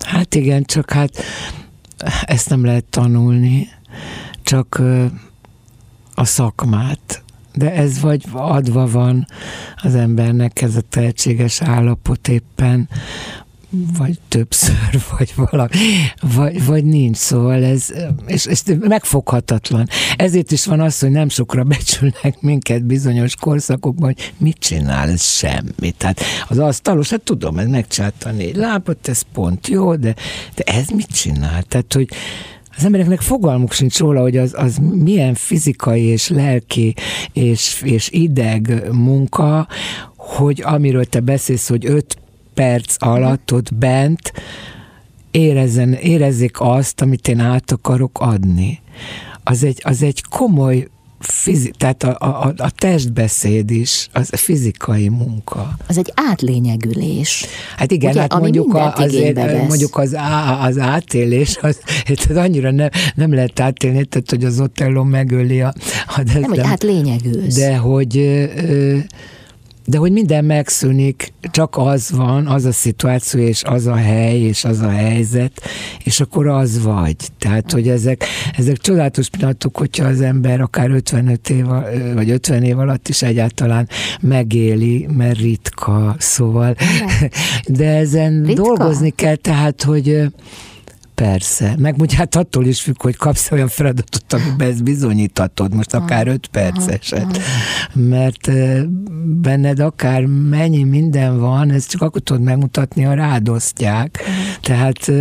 [0.00, 1.22] Hát igen, csak hát
[2.22, 3.68] ezt nem lehet tanulni,
[4.42, 4.82] csak
[6.14, 7.22] a szakmát.
[7.54, 9.26] De ez vagy adva van
[9.76, 12.88] az embernek ez a tehetséges állapot éppen,
[13.70, 15.70] vagy többször, vagy valami,
[16.34, 17.86] vagy, vagy nincs, szóval ez,
[18.26, 19.88] és, és megfoghatatlan.
[20.16, 25.22] Ezért is van az, hogy nem sokra becsülnek minket bizonyos korszakokban, hogy mit csinál, ez
[25.22, 25.90] semmi.
[25.96, 30.14] Tehát az asztalos, hát tudom, ez megcsinálta négy lábot, ez pont jó, de,
[30.54, 31.62] de ez mit csinál?
[31.62, 32.08] Tehát, hogy
[32.76, 36.94] az embereknek fogalmuk sincs róla, hogy az, az milyen fizikai és lelki
[37.32, 39.68] és, és ideg munka,
[40.16, 42.18] hogy amiről te beszélsz, hogy öt
[42.60, 44.32] perc alatt ott bent
[45.30, 48.80] érezzen, érezzék azt, amit én át akarok adni.
[49.44, 55.08] Az egy, az egy komoly fizi- tehát a, a, a testbeszéd is, az a fizikai
[55.08, 55.76] munka.
[55.86, 57.44] Az egy átlényegülés.
[57.76, 61.78] Hát igen, Ugye, hát mondjuk, a, azért, mondjuk az, á, az átélés, az,
[62.28, 65.72] az annyira nem, nem lehet átélni, tehát hogy az Otello megöli a...
[66.16, 67.54] a de, nem, hogy átlényegülsz.
[67.54, 68.16] De hogy...
[68.16, 68.98] Ö,
[69.90, 74.64] de hogy minden megszűnik, csak az van, az a szituáció, és az a hely, és
[74.64, 75.62] az a helyzet,
[76.04, 77.16] és akkor az vagy.
[77.38, 78.24] Tehát, hogy ezek,
[78.56, 81.64] ezek csodálatos pillanatok, hogyha az ember akár 55 év,
[82.14, 83.88] vagy 50 év alatt is egyáltalán
[84.20, 86.74] megéli, mert ritka, szóval.
[87.66, 88.62] De ezen ritka?
[88.62, 90.30] dolgozni kell, tehát, hogy
[91.20, 95.94] Persze, meg ugye hát attól is függ, hogy kapsz olyan feladatot, amiben ezt bizonyítatod, most
[95.94, 97.40] akár öt perceset,
[97.92, 98.50] mert
[99.24, 104.22] benned akár mennyi minden van, ezt csak akkor tudod megmutatni, ha rádosztják.
[104.62, 105.12] Tehát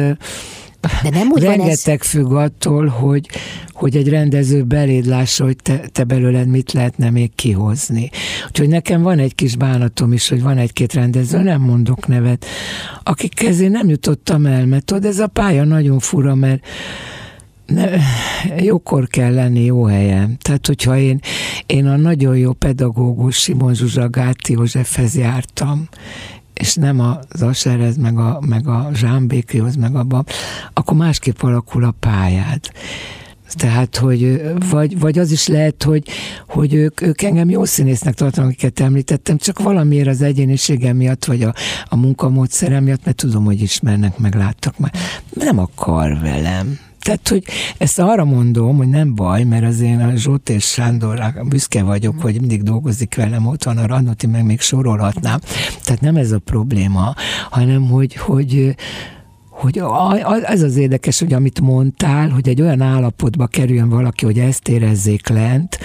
[1.03, 2.07] de nem úgy Rengeteg ez...
[2.07, 3.29] függ attól, hogy,
[3.71, 8.09] hogy egy rendező beléd lássa, hogy te, te belőled mit lehetne még kihozni.
[8.47, 12.45] Úgyhogy nekem van egy kis bánatom is, hogy van egy-két rendező, nem mondok nevet,
[13.03, 16.65] akik kezé nem jutottam el, mert tudod, ez a pálya nagyon fura, mert
[17.65, 17.89] ne,
[18.57, 20.37] jókor kell lenni jó helyen.
[20.41, 21.19] Tehát, hogyha én,
[21.65, 25.87] én a nagyon jó pedagógus Simon Zsuzsa Gáti Józsefhez jártam,
[26.60, 30.24] és nem az Aserhez, meg a, meg a Zsámbékihoz, meg abba,
[30.74, 32.60] akkor másképp alakul a pályád.
[33.54, 36.08] Tehát, hogy vagy, vagy az is lehet, hogy,
[36.48, 41.43] hogy ők, ők engem jó színésznek tartanak, akiket említettem, csak valamiért az egyéniségem miatt, vagy
[41.43, 41.54] a,
[41.86, 44.91] a munkamódszerem miatt, mert tudom, hogy ismernek, meg láttak már.
[45.34, 46.80] Nem akar velem.
[46.99, 47.43] Tehát, hogy
[47.77, 52.21] ezt arra mondom, hogy nem baj, mert az én a Zsót és Sándor büszke vagyok,
[52.21, 55.39] hogy mindig dolgozik velem, ott van a Radnoti, meg még sorolhatnám.
[55.83, 57.13] Tehát nem ez a probléma,
[57.49, 58.75] hanem hogy, hogy
[59.49, 59.81] hogy
[60.43, 65.27] ez az érdekes, hogy amit mondtál, hogy egy olyan állapotba kerüljön valaki, hogy ezt érezzék
[65.27, 65.79] lent,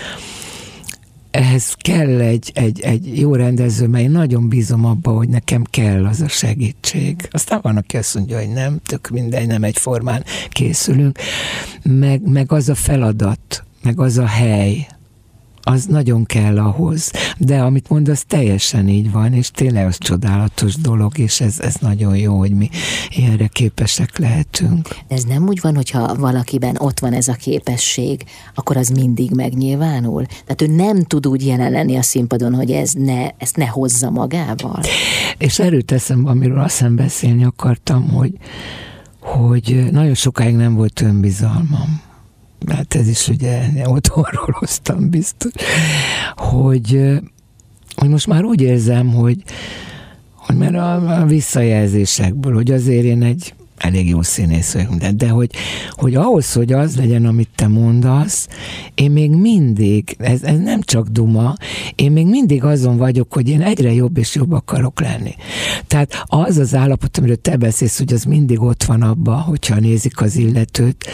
[1.35, 6.07] ehhez kell egy, egy, egy jó rendező, mert én nagyon bízom abba, hogy nekem kell
[6.07, 7.29] az a segítség.
[7.31, 11.19] Aztán van, aki azt mondja, hogy nem, tök mindegy, nem egyformán készülünk,
[11.83, 14.87] meg, meg az a feladat, meg az a hely,
[15.65, 17.11] az nagyon kell ahhoz.
[17.39, 22.17] De amit mondasz, teljesen így van, és tényleg az csodálatos dolog, és ez, ez nagyon
[22.17, 22.69] jó, hogy mi
[23.09, 24.89] ilyenre képesek lehetünk.
[25.09, 28.25] De ez nem úgy van, hogyha valakiben ott van ez a képesség,
[28.55, 30.25] akkor az mindig megnyilvánul?
[30.27, 34.11] Tehát ő nem tud úgy jelen lenni a színpadon, hogy ez ne, ezt ne hozza
[34.11, 34.81] magával?
[35.39, 38.33] És erről teszem, amiről azt hiszem beszélni akartam, hogy,
[39.21, 42.13] hogy nagyon sokáig nem volt önbizalmam
[42.69, 45.53] hát ez is ugye otthonról hoztam biztos,
[46.37, 47.01] hogy,
[47.97, 49.43] hogy most már úgy érzem, hogy,
[50.35, 55.29] hogy mert a, a visszajelzésekből, hogy azért én egy elég jó színész vagyok, de, de
[55.29, 55.51] hogy,
[55.91, 58.49] hogy ahhoz, hogy az legyen, amit te mondasz,
[58.95, 61.55] én még mindig, ez, ez nem csak duma,
[61.95, 65.35] én még mindig azon vagyok, hogy én egyre jobb és jobb akarok lenni.
[65.87, 70.21] Tehát az az állapot, amiről te beszélsz, hogy az mindig ott van abba, hogyha nézik
[70.21, 71.07] az illetőt,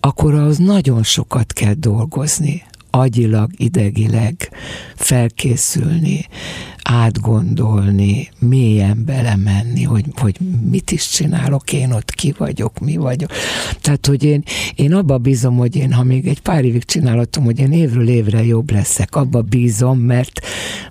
[0.00, 4.50] akkor ahhoz nagyon sokat kell dolgozni agyilag, idegileg
[4.94, 6.26] felkészülni,
[6.90, 10.36] átgondolni, mélyen belemenni, hogy, hogy
[10.70, 13.30] mit is csinálok én ott, ki vagyok, mi vagyok.
[13.80, 14.42] Tehát, hogy én,
[14.74, 18.44] én abba bízom, hogy én, ha még egy pár évig csinálhatom, hogy én évről évre
[18.44, 20.40] jobb leszek, abba bízom, mert,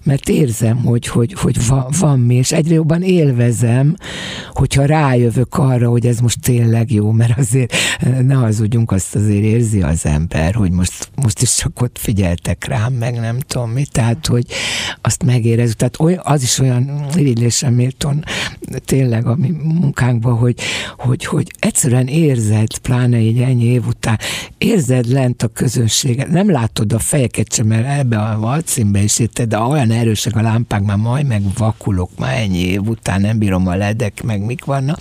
[0.04, 3.96] mert érzem, hogy, hogy, hogy van, van mi, és egyre jobban élvezem,
[4.54, 7.74] hogyha rájövök arra, hogy ez most tényleg jó, mert azért
[8.22, 12.94] ne hazudjunk, azt azért érzi az ember, hogy most, most is csak ott figyeltek rám,
[12.94, 14.46] meg nem tudom mi, tehát, hogy
[15.02, 15.74] azt megérez.
[15.78, 18.24] Tehát olyan, az is olyan irigylésem méltón
[18.86, 20.56] tényleg a mi munkánkban, hogy,
[20.98, 24.20] hogy, hogy egyszerűen érzed, pláne egy ennyi év után,
[24.58, 29.50] érzed lent a közönséget, nem látod a fejeket sem, mert ebbe a valcimbe is érted,
[29.50, 33.68] de olyan erősek a lámpák, már majd meg vakulok, már ennyi év után nem bírom
[33.68, 35.00] a ledek, meg mik vannak.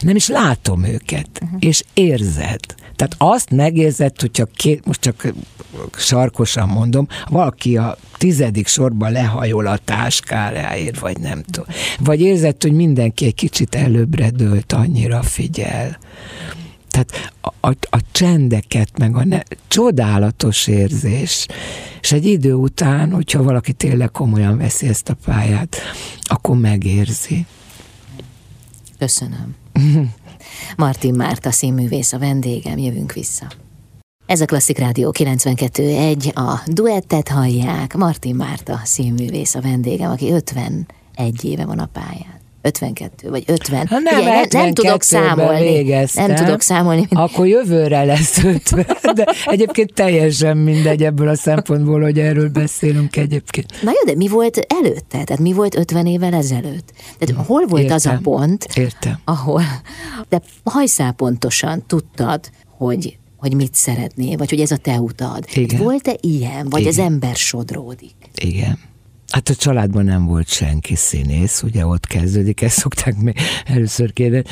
[0.00, 1.58] Nem is látom őket, uh-huh.
[1.60, 2.60] és érzed.
[3.00, 5.32] Tehát azt megérzed, hogyha két, most csak
[5.96, 11.74] sarkosan mondom, valaki a tizedik sorban lehajol a táskájáért, vagy nem tudom.
[11.98, 15.98] Vagy érzed, hogy mindenki egy kicsit előbbre dőlt, annyira figyel.
[16.88, 21.46] Tehát a, a, a csendeket, meg a ne, csodálatos érzés.
[22.00, 25.76] És egy idő után, hogyha valaki tényleg komolyan veszi ezt a pályát,
[26.22, 27.46] akkor megérzi.
[28.98, 29.54] Köszönöm.
[30.76, 33.46] Martin Márta színművész a vendégem, jövünk vissza.
[34.26, 40.84] Ez a Klasszik Rádió 92.1, a duettet hallják, Martin Márta színművész a vendégem, aki 51
[41.44, 42.39] éve van a pályán.
[42.62, 43.86] 52 vagy 50.
[43.86, 45.60] Ha nem, Ugye, nem tudok számolni.
[45.60, 47.06] Végeztem, nem tudok számolni.
[47.10, 48.86] Akkor jövőre lesz 50.
[49.14, 53.82] De egyébként teljesen mindegy ebből a szempontból, hogy erről beszélünk egyébként.
[53.82, 55.24] Na jó, de mi volt előtte?
[55.24, 56.92] Tehát mi volt 50 évvel ezelőtt?
[57.18, 57.96] Tehát hol volt Értem.
[57.96, 59.18] az a pont, Értem.
[59.24, 59.62] ahol,
[60.28, 65.44] de hajszál pontosan tudtad, hogy hogy mit szeretnél, vagy hogy ez a te utad.
[65.78, 66.92] Volt-e ilyen, vagy Igen.
[66.92, 68.14] az ember sodródik?
[68.34, 68.78] Igen.
[69.30, 74.50] Hát a családban nem volt senki színész, ugye ott kezdődik, ezt szokták még először kérdezni.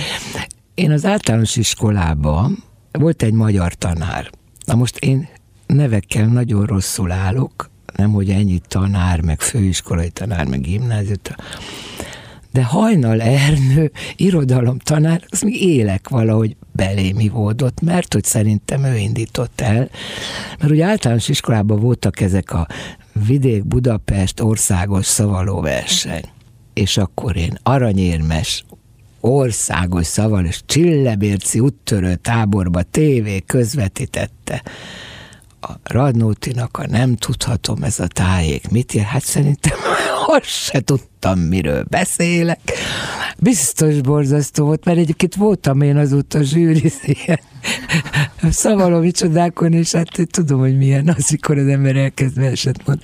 [0.74, 4.30] Én az általános iskolában volt egy magyar tanár.
[4.66, 5.28] Na most én
[5.66, 11.34] nevekkel nagyon rosszul állok, nem hogy ennyi tanár, meg főiskolai tanár, meg gimnáziut,
[12.52, 18.96] de Hajnal Ernő irodalom tanár, az még élek valahogy belémi volt, mert hogy szerintem ő
[18.96, 19.88] indított el,
[20.58, 22.66] mert ugye általános iskolában voltak ezek a
[23.26, 26.24] vidék Budapest országos szavaló verseny,
[26.74, 28.64] és akkor én aranyérmes
[29.20, 34.62] országos szaval és Csillebérci úttörő táborba tévé közvetítette.
[35.60, 39.76] A Radnótinak a nem tudhatom ez a tájék mit ér, hát szerintem
[40.30, 42.60] azt se tudtam, miről beszélek.
[43.38, 47.40] Biztos borzasztó volt, mert egyébként voltam én azóta zsűri ilyen
[48.50, 52.98] szavaló csodákon, és hát tudom, hogy milyen az, mikor az ember elkezd verset mond.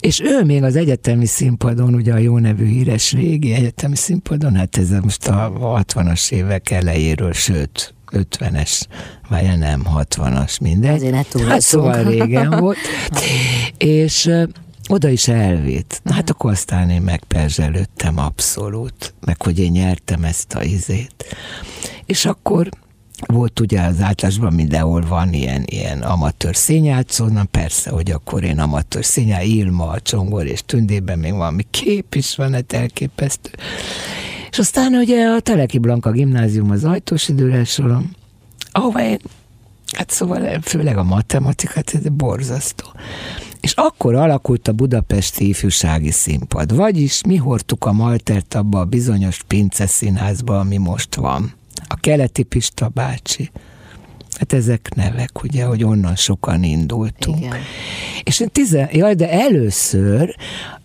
[0.00, 4.76] És ő még az egyetemi színpadon, ugye a jó nevű híres régi egyetemi színpadon, hát
[4.76, 5.52] ez most a
[5.86, 8.82] 60-as évek elejéről, sőt, 50-es,
[9.28, 10.94] vagy nem 60-as, mindegy.
[10.94, 12.76] Azért ne hát szóval régen volt.
[13.76, 14.30] és
[14.92, 16.00] oda is elvitt.
[16.04, 21.24] Na, hát akkor aztán én megperzselődtem abszolút, meg hogy én nyertem ezt a izét.
[22.06, 22.68] És akkor
[23.26, 28.58] volt ugye az átlásban mindenhol van ilyen, ilyen amatőr színjátszó, na persze, hogy akkor én
[28.58, 33.50] amatőr színjá, Ilma, a Csongor és Tündében még valami kép is van, hát elképesztő.
[34.50, 38.10] És aztán ugye a Teleki Blanka gimnázium az ajtós időre sorom,
[38.72, 39.18] ahova én,
[39.96, 42.86] hát szóval főleg a matematikát, ez borzasztó.
[43.62, 46.74] És akkor alakult a budapesti ifjúsági színpad.
[46.74, 51.52] Vagyis mi hordtuk a Maltert abba a bizonyos pince színházba, ami most van.
[51.88, 53.50] A keleti Pista bácsi.
[54.38, 57.38] Hát ezek nevek, ugye, hogy onnan sokan indultunk.
[57.38, 57.56] Igen.
[58.22, 58.88] És én tizen...
[58.92, 60.36] Jaj, de először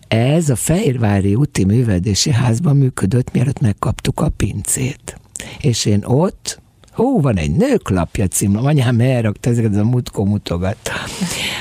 [0.08, 5.20] ez a Fehérvári úti művedési házban működött, mielőtt megkaptuk a pincét.
[5.60, 6.60] És én ott,
[6.98, 10.90] ó, van egy nőklapja cím, anyám elrakta ezeket a mutkó mutogat,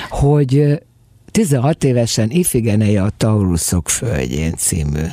[0.09, 0.81] hogy
[1.37, 5.03] 16 évesen Ifigeneje a Tauruszok földjén című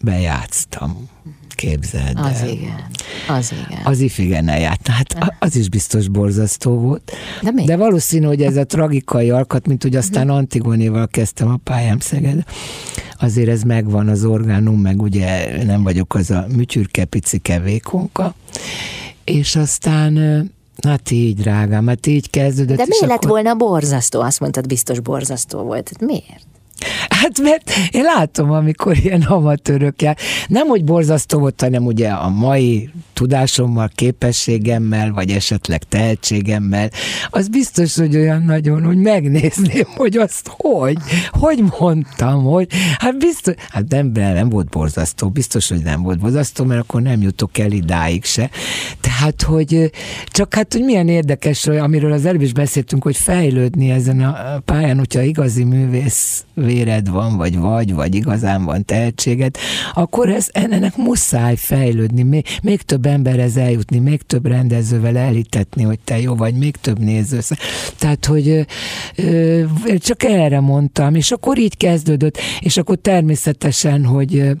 [0.00, 1.08] bejátsztam.
[1.48, 2.48] Képzeld Az el.
[2.48, 2.86] igen,
[3.28, 3.80] az igen.
[3.84, 4.86] Az Ifigeneját.
[4.86, 7.12] Hát az is biztos borzasztó volt.
[7.42, 7.64] De, mi?
[7.64, 12.44] De valószínű, hogy ez a tragikai alkat, mint hogy aztán Antigonéval kezdtem a pályám Szeged,
[13.18, 18.34] azért ez megvan az orgánum, meg ugye nem vagyok az a műtyürke picike vékonka,
[19.24, 20.50] és aztán
[20.82, 22.76] Hát így, drágám, hát így kezdődött.
[22.76, 23.30] De miért lett akkor...
[23.30, 24.20] volna borzasztó?
[24.20, 25.90] Azt mondtad, biztos borzasztó volt.
[25.92, 26.46] Hát miért?
[27.08, 30.16] Hát mert én látom, amikor ilyen amatőrök jár.
[30.48, 36.90] Nem, hogy borzasztó volt, hanem ugye a mai tudásommal, képességemmel, vagy esetleg tehetségemmel,
[37.30, 40.96] az biztos, hogy olyan nagyon, hogy megnézném, hogy azt hogy,
[41.30, 42.68] hogy mondtam, hogy,
[42.98, 47.22] hát biztos, hát nem, nem volt borzasztó, biztos, hogy nem volt borzasztó, mert akkor nem
[47.22, 48.50] jutok el idáig se.
[49.00, 49.90] Tehát, hogy
[50.26, 54.98] csak hát, hogy milyen érdekes, amiről az előbb is beszéltünk, hogy fejlődni ezen a pályán,
[54.98, 59.56] hogyha igazi művész véred van, vagy vagy, vagy igazán van tehetséged,
[59.92, 65.98] akkor ez, ennek muszáj fejlődni, még, még több emberhez eljutni, még több rendezővel elhitetni, hogy
[66.04, 67.38] te jó vagy, még több néző.
[67.98, 68.66] Tehát, hogy
[69.16, 69.62] ö,
[69.98, 74.56] csak erre mondtam, és akkor így kezdődött, és akkor természetesen, hogy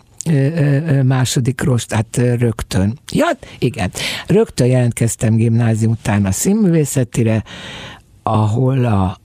[1.02, 2.98] második rost, tehát rögtön.
[3.12, 3.26] Ja,
[3.58, 3.90] igen,
[4.26, 7.42] rögtön jelentkeztem gimnázium után a színművészetire,
[8.22, 9.21] ahol a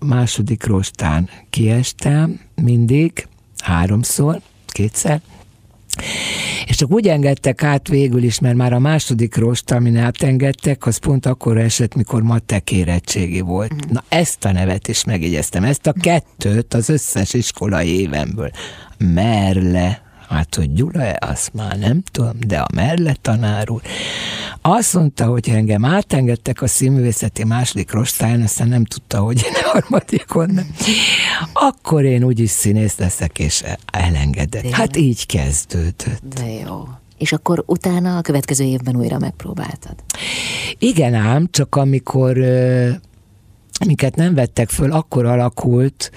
[0.00, 3.26] második rostán kiestem, mindig,
[3.58, 5.20] háromszor, kétszer,
[6.66, 10.96] és csak úgy engedtek át végül is, mert már a második rost, amin átengedtek, az
[10.96, 13.74] pont akkor esett, mikor matek érettségi volt.
[13.74, 13.92] Mm.
[13.92, 18.50] Na ezt a nevet is megjegyeztem, ezt a kettőt az összes iskolai évemből.
[18.98, 23.82] Merle Hát, hogy Gyula-e, azt már nem tudom, de a Merle tanár úr
[24.60, 30.50] azt mondta, hogy engem átengedtek a színművészeti második rostáján, aztán nem tudta, hogy én harmadikon
[30.50, 30.74] nem.
[31.52, 34.62] Akkor én úgyis színész leszek, és elengedett.
[34.62, 36.20] De hát így kezdődött.
[36.34, 36.88] De jó.
[37.18, 39.94] És akkor utána a következő évben újra megpróbáltad?
[40.78, 42.36] Igen ám, csak amikor
[43.86, 46.10] minket nem vettek föl, akkor alakult,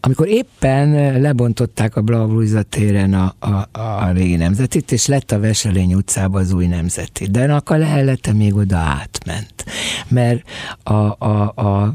[0.00, 5.94] amikor éppen lebontották a Blavluiza téren a, a, a régi nemzetit, és lett a Veselény
[5.94, 7.26] utcában az új nemzeti.
[7.26, 9.64] De a lehellete még oda átment.
[10.08, 10.42] Mert
[10.82, 11.94] a, a, a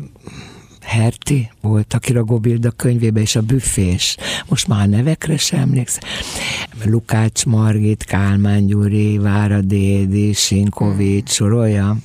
[0.90, 4.18] Herti volt, akire a Gobilda könyvébe, és a büfés.
[4.48, 6.10] Most már nevekre sem emlékszem.
[6.86, 11.98] Lukács Margit, Kálmán Gyuri, Váradédi, Sinkovics, sorolja.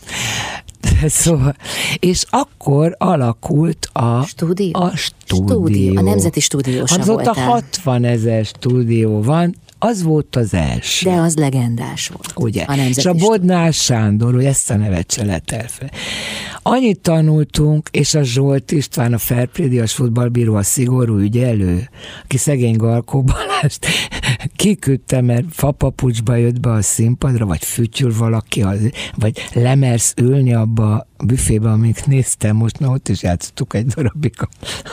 [1.09, 1.55] Szóval,
[1.99, 4.71] és akkor alakult a stúdió.
[4.73, 5.47] A stúdió.
[5.47, 5.97] stúdió.
[5.97, 7.45] A Nemzeti Stúdiósa Azóta voltál.
[7.45, 9.55] 60 ezer stúdió van,
[9.87, 11.11] az volt az első.
[11.11, 12.33] De az legendás volt.
[12.37, 12.63] Ugye?
[12.63, 15.91] A és a Bodnár Sándor, hogy ezt a nevet se lett elfe.
[16.63, 21.89] Annyit tanultunk, és a Zsolt István, a Ferprédias futballbíró, a szigorú ügyelő,
[22.25, 23.87] aki szegény Galkó Balást
[24.57, 28.65] kiküldte, mert fapapucsba jött be a színpadra, vagy fütyül valaki,
[29.15, 34.35] vagy lemersz ülni abba a büfébe, amik néztem most, na ott is játszottuk egy darabig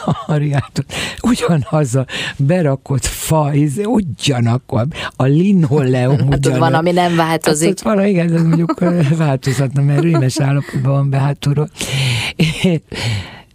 [0.06, 0.94] a Hariátot.
[1.22, 2.06] Ugyanaz a
[2.38, 6.48] berakott fa, izé, ugyanakkor, a linoleum ugyanaz.
[6.48, 7.68] Hát van, ami nem változik.
[7.68, 8.80] Hát, van, igen, ez mondjuk
[9.18, 11.70] változhatna, mert rémes állapotban van behátulról.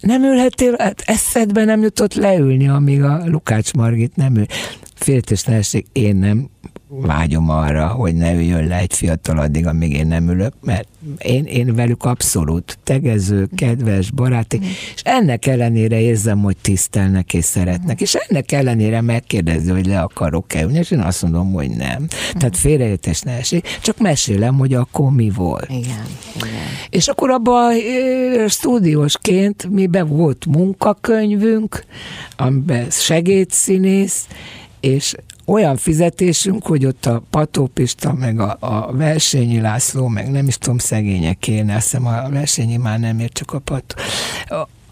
[0.00, 4.46] Nem ülhettél, hát eszedbe nem jutott leülni, amíg a Lukács Margit nem ül.
[4.96, 5.44] Féltős
[5.92, 6.48] én nem
[6.88, 10.88] vágyom arra, hogy ne üljön le egy fiatal addig, amíg én nem ülök, mert
[11.18, 14.60] én, én velük abszolút tegező, kedves, baráti,
[14.94, 20.62] és ennek ellenére érzem, hogy tisztelnek és szeretnek, és ennek ellenére megkérdezi, hogy le akarok-e
[20.62, 22.06] ülni, és én azt mondom, hogy nem.
[22.32, 25.68] Tehát félreértés ne esik, csak mesélem, hogy akkor mi volt.
[25.68, 26.50] Igen, igen.
[26.90, 27.72] És akkor abban
[28.48, 31.84] stúdiósként be volt munkakönyvünk,
[32.36, 34.26] amiben segédszínész,
[34.86, 35.14] és
[35.44, 40.78] olyan fizetésünk, hogy ott a Patópista, meg a, a Versényi László, meg nem is tudom,
[40.78, 43.94] szegények kéne, azt hiszem a Versényi már nem ért, csak a Pató.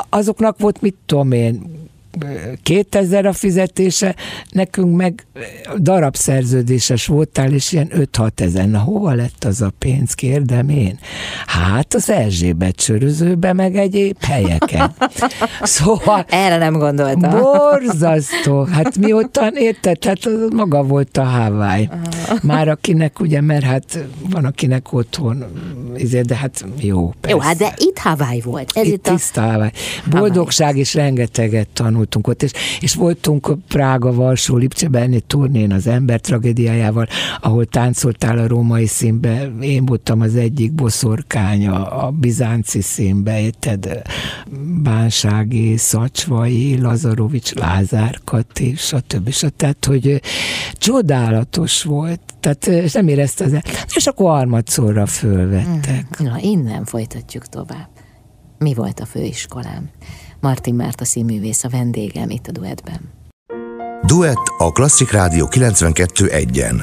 [0.08, 1.62] Azoknak volt, mit tudom én,
[2.62, 4.14] 2000 a fizetése,
[4.50, 5.26] nekünk meg
[5.76, 8.68] darabszerződéses voltál, és ilyen 5-6 ezer.
[8.68, 10.98] Na hova lett az a pénz, kérdem én?
[11.46, 14.94] Hát az Erzsébet sörözőbe, meg egyéb helyeken.
[15.62, 16.24] Szóval...
[16.28, 17.40] Erre nem gondoltam.
[17.40, 18.64] Borzasztó.
[18.64, 21.88] Hát mióta érted, hát maga volt a Hawaii.
[22.42, 25.44] Már akinek ugye, mert hát van akinek otthon,
[25.96, 27.36] izé, de hát jó, persze.
[27.36, 28.70] Jó, hát de itt Hawaii volt.
[28.74, 29.50] Ez itt, itt tiszta a...
[29.50, 29.70] Hawaii.
[30.10, 35.86] Boldogság is rengeteget tanul voltunk ott, és, és voltunk Prága, Varsó, Lipcseben egy turnén az
[35.86, 37.06] ember tragédiájával,
[37.40, 44.02] ahol táncoltál a római színbe, én voltam az egyik boszorkány a, a bizánci színbe, érted?
[44.82, 49.30] Bánsági, Szacsvai, Lazarovics, Lázár Kati, stb.
[49.30, 49.56] stb.
[49.56, 50.20] Tehát, hogy
[50.72, 53.58] csodálatos volt, tehát nem érezte az
[53.94, 56.18] És akkor harmadszorra fölvettek.
[56.18, 57.88] Na, innen folytatjuk tovább.
[58.58, 59.90] Mi volt a főiskolám?
[60.44, 63.00] Martin Márta színművész a vendégem itt a duettben.
[64.06, 66.82] Duett a Klasszik Rádió 92.1-en.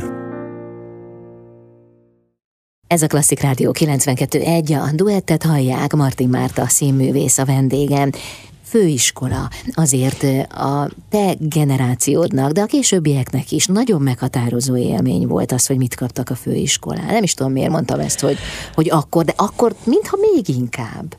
[2.88, 8.10] Ez a Klasszik Rádió 92.1, a duettet hallják, Martin Márta színművész a vendégem.
[8.64, 15.78] főiskola azért a te generációdnak, de a későbbieknek is nagyon meghatározó élmény volt az, hogy
[15.78, 17.06] mit kaptak a főiskolán.
[17.06, 18.38] Nem is tudom, miért mondtam ezt, hogy,
[18.74, 21.16] hogy akkor, de akkor mintha még inkább.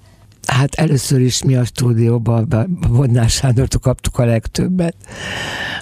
[0.53, 4.97] Hát először is mi a stúdióban, Vodnás Sándortól kaptuk a legtöbbet,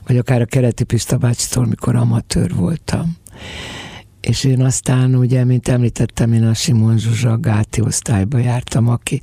[0.07, 3.17] vagy akár a Kereti Pista bácsitól, mikor amatőr voltam.
[4.21, 9.19] És én aztán, ugye, mint említettem, én a Simon Zsuzsa Gáti osztályba jártam, aki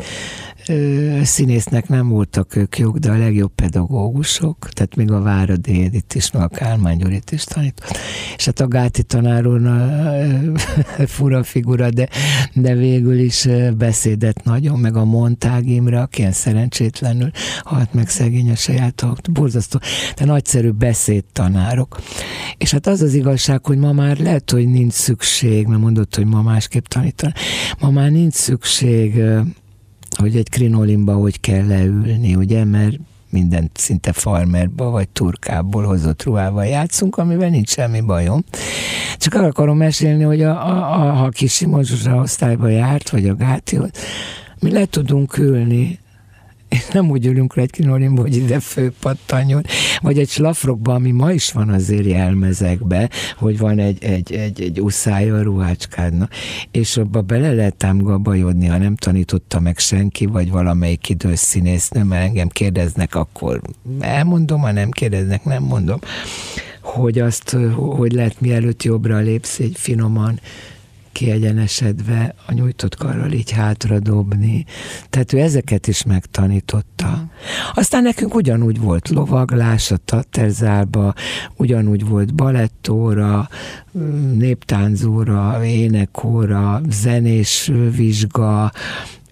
[1.23, 6.31] színésznek nem voltak ők jók, de a legjobb pedagógusok, tehát még a Váradi Édit is,
[6.31, 7.97] meg a Kálmán Gyurit is tanított.
[8.37, 9.61] És hát a Gáti tanár úr,
[11.15, 12.07] fura figura, de,
[12.53, 13.47] de végül is
[13.77, 17.31] beszédet nagyon, meg a Montág Imre, aki ilyen szerencsétlenül
[17.63, 19.79] halt meg szegény a saját, borzasztó,
[20.15, 22.01] de nagyszerű beszédtanárok.
[22.57, 26.25] És hát az az igazság, hogy ma már lehet, hogy nincs szükség, mert mondott, hogy
[26.25, 27.33] ma másképp tanítani,
[27.79, 29.23] ma már nincs szükség
[30.15, 32.97] hogy egy krinolimba hogy kell leülni, ugye, mert
[33.29, 38.43] minden szinte farmerba vagy turkából hozott ruhával játszunk, amivel nincs semmi bajom.
[39.17, 41.83] Csak arra akarom mesélni, hogy a, a, a, ha kis Simon
[42.13, 43.79] osztályba járt, vagy a Gáti,
[44.59, 45.99] mi le tudunk ülni
[46.69, 49.63] és nem úgy ülünk le egy krinolimba, hogy ide főpattanjon,
[50.01, 54.81] vagy egy slafrokba, ami ma is van azért jelmezekbe, hogy van egy, egy, egy, egy
[54.81, 56.31] uszája a ruhácskádnak,
[56.71, 61.55] és abba bele lehet ám gabajodni, ha nem tanította meg senki, vagy valamelyik idős
[61.91, 63.61] mert engem kérdeznek, akkor
[63.99, 65.99] elmondom, ha nem kérdeznek, nem mondom,
[66.81, 70.39] hogy azt, hogy lehet mielőtt jobbra lépsz, egy finoman
[71.17, 74.65] kiegyenesedve, a nyújtott karral így hátra dobni.
[75.09, 77.25] Tehát ő ezeket is megtanította.
[77.73, 81.13] Aztán nekünk ugyanúgy volt lovaglás a Tatterzálba,
[81.55, 83.49] ugyanúgy volt balettóra,
[84.33, 88.71] néptáncóra, énekóra, zenés vizsga,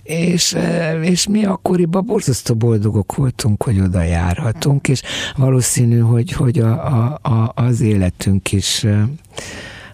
[0.03, 0.57] és,
[1.01, 5.01] és mi akkoriban borzasztó boldogok voltunk, hogy oda járhatunk, és
[5.35, 8.85] valószínű, hogy, hogy a, a, a, az életünk is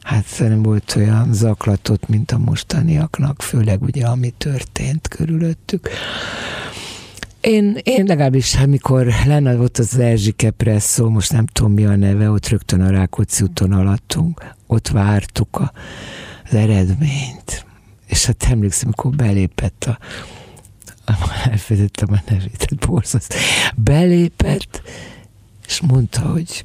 [0.04, 5.89] hát nem volt olyan zaklatott, mint a mostaniaknak, főleg ugye ami történt körülöttük.
[7.41, 12.30] Én, én legalábbis, amikor lenne volt az Erzsike Presszó, most nem tudom mi a neve,
[12.30, 15.72] ott rögtön a Rákóczi úton alattunk, ott vártuk a,
[16.45, 17.66] az eredményt.
[18.08, 19.97] És hát emlékszem, amikor belépett a,
[21.49, 23.36] elfelejtettem a nevét, borzaszt.
[23.76, 24.82] Belépett,
[25.68, 26.64] és mondta, hogy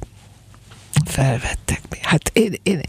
[1.05, 1.81] felvettek.
[2.01, 2.81] Hát én, én,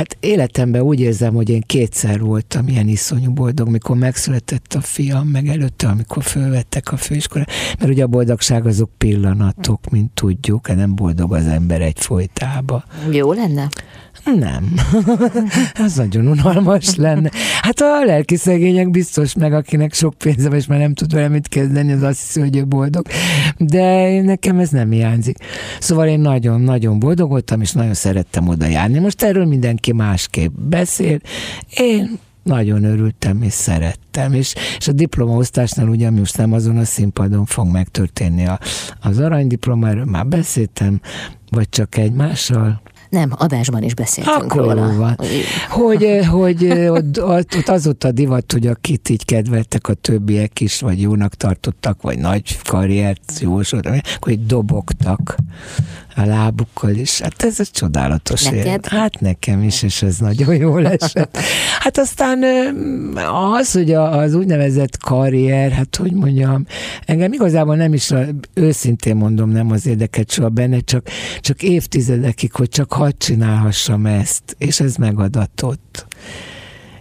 [0.00, 5.28] Hát életemben úgy érzem, hogy én kétszer voltam ilyen iszonyú boldog, mikor megszületett a fiam,
[5.28, 10.94] meg előtte, amikor fölvettek a főiskolára, mert ugye a boldogság azok pillanatok, mint tudjuk, nem
[10.94, 12.84] boldog az ember egy folytába.
[13.10, 13.68] Jó lenne?
[14.24, 14.74] Nem.
[15.84, 17.30] Ez nagyon unalmas lenne.
[17.62, 21.28] Hát a lelki szegények biztos meg, akinek sok pénze van, és már nem tud vele
[21.28, 23.06] mit kezdeni, az azt hiszi, hogy ő boldog.
[23.58, 25.36] De nekem ez nem hiányzik.
[25.80, 28.98] Szóval én nagyon-nagyon boldog voltam, és nagyon szerettem oda járni.
[28.98, 31.18] Most erről mindenki másképp beszél.
[31.76, 37.44] Én nagyon örültem és szerettem, és, és a diplomaosztásnál ugye most nem azon a színpadon
[37.44, 38.58] fog megtörténni a,
[39.00, 41.00] az aranydiplomáról, már beszéltem,
[41.50, 42.80] vagy csak egymással,
[43.10, 44.94] nem, adásban is beszéltünk Akkor róla.
[44.96, 45.16] Van.
[45.68, 49.88] Hogy, eh, hogy eh, ott, ott, ott az ott a divat, hogy akit így kedveltek
[49.88, 55.36] a többiek is, vagy jónak tartottak, vagy nagy karriert jósoltak, akkor így dobogtak
[56.16, 57.20] a lábukkal is.
[57.20, 58.66] Hát ez egy csodálatos Neked?
[58.66, 58.86] Élet.
[58.86, 61.38] Hát nekem is, és ez nagyon jól esett.
[61.78, 62.44] Hát aztán
[63.58, 66.66] az, hogy az úgynevezett karrier, hát hogy mondjam,
[67.06, 68.10] engem igazából nem is,
[68.54, 71.08] őszintén mondom, nem az érdeket soha benne, csak,
[71.40, 76.06] csak évtizedekig, hogy csak hadd csinálhassam ezt, és ez megadatott.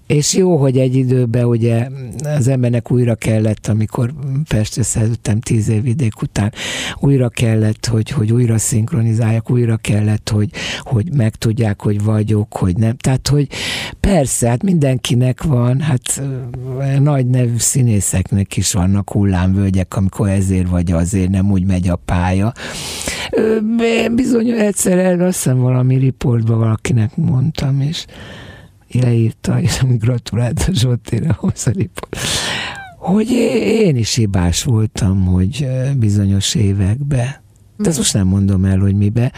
[0.10, 1.88] És jó, hogy egy időben ugye
[2.24, 4.14] az embernek újra kellett, amikor
[4.47, 6.53] Pestre szerződtem tíz év vidék után,
[6.99, 10.49] újra kellett, hogy, hogy újra szinkronizáljak, újra kellett, hogy,
[10.80, 12.95] hogy megtudják, hogy vagyok, hogy nem.
[12.97, 13.47] Tehát, hogy
[13.99, 16.22] persze, hát mindenkinek van, hát
[16.99, 22.53] nagy nevű színészeknek is vannak hullámvölgyek, amikor ezért vagy azért nem úgy megy a pálya.
[24.12, 28.05] Bizony egyszer azt hiszem valami riportban valakinek mondtam, és
[28.91, 32.17] leírta, és ami gratulált a Zsoltére Hosszaripot,
[32.97, 33.31] hogy
[33.81, 35.67] én is hibás voltam, hogy
[35.97, 37.47] bizonyos években
[37.79, 39.31] de ezt most nem mondom el, hogy mibe.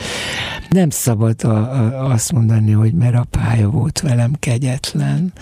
[0.70, 5.34] Nem szabad a, a, azt mondani, hogy mert a pálya volt velem kegyetlen.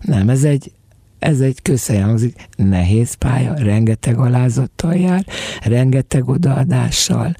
[0.00, 0.72] Nem, ez egy,
[1.18, 5.24] ez egy közhelyhangzik, nehéz pálya, rengeteg alázattal jár,
[5.62, 7.34] rengeteg odaadással,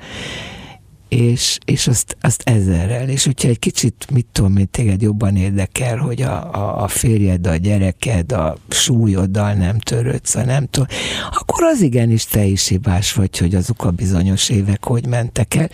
[1.09, 3.09] és, és azt, azt ezerrel.
[3.09, 7.47] És hogyha egy kicsit, mit tudom én, téged jobban érdekel, hogy a, a, a férjed,
[7.47, 10.89] a gyereked, a súlyoddal nem törődsz, a nem tudom,
[11.31, 15.71] akkor az igenis te is hibás vagy, hogy azok a bizonyos évek hogy mentek el.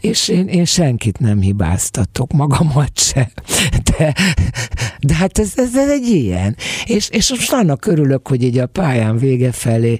[0.00, 3.30] És én, én senkit nem hibáztatok, magamat se.
[3.84, 4.14] De,
[5.00, 6.56] de hát ez, ez, ez egy ilyen.
[6.84, 9.98] És, és most annak örülök, hogy így a pályán vége felé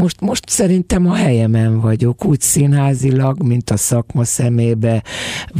[0.00, 5.02] most, most szerintem a helyemen vagyok, úgy színházilag, mint a szakma szemébe,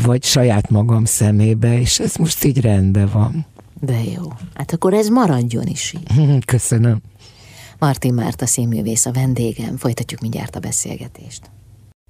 [0.05, 3.47] vagy saját magam szemébe, és ez most így rendben van.
[3.81, 4.33] De jó.
[4.55, 6.45] Hát akkor ez maradjon is így.
[6.45, 7.01] Köszönöm.
[7.79, 9.77] Martin Márta színművész a vendégem.
[9.77, 11.51] Folytatjuk mindjárt a beszélgetést.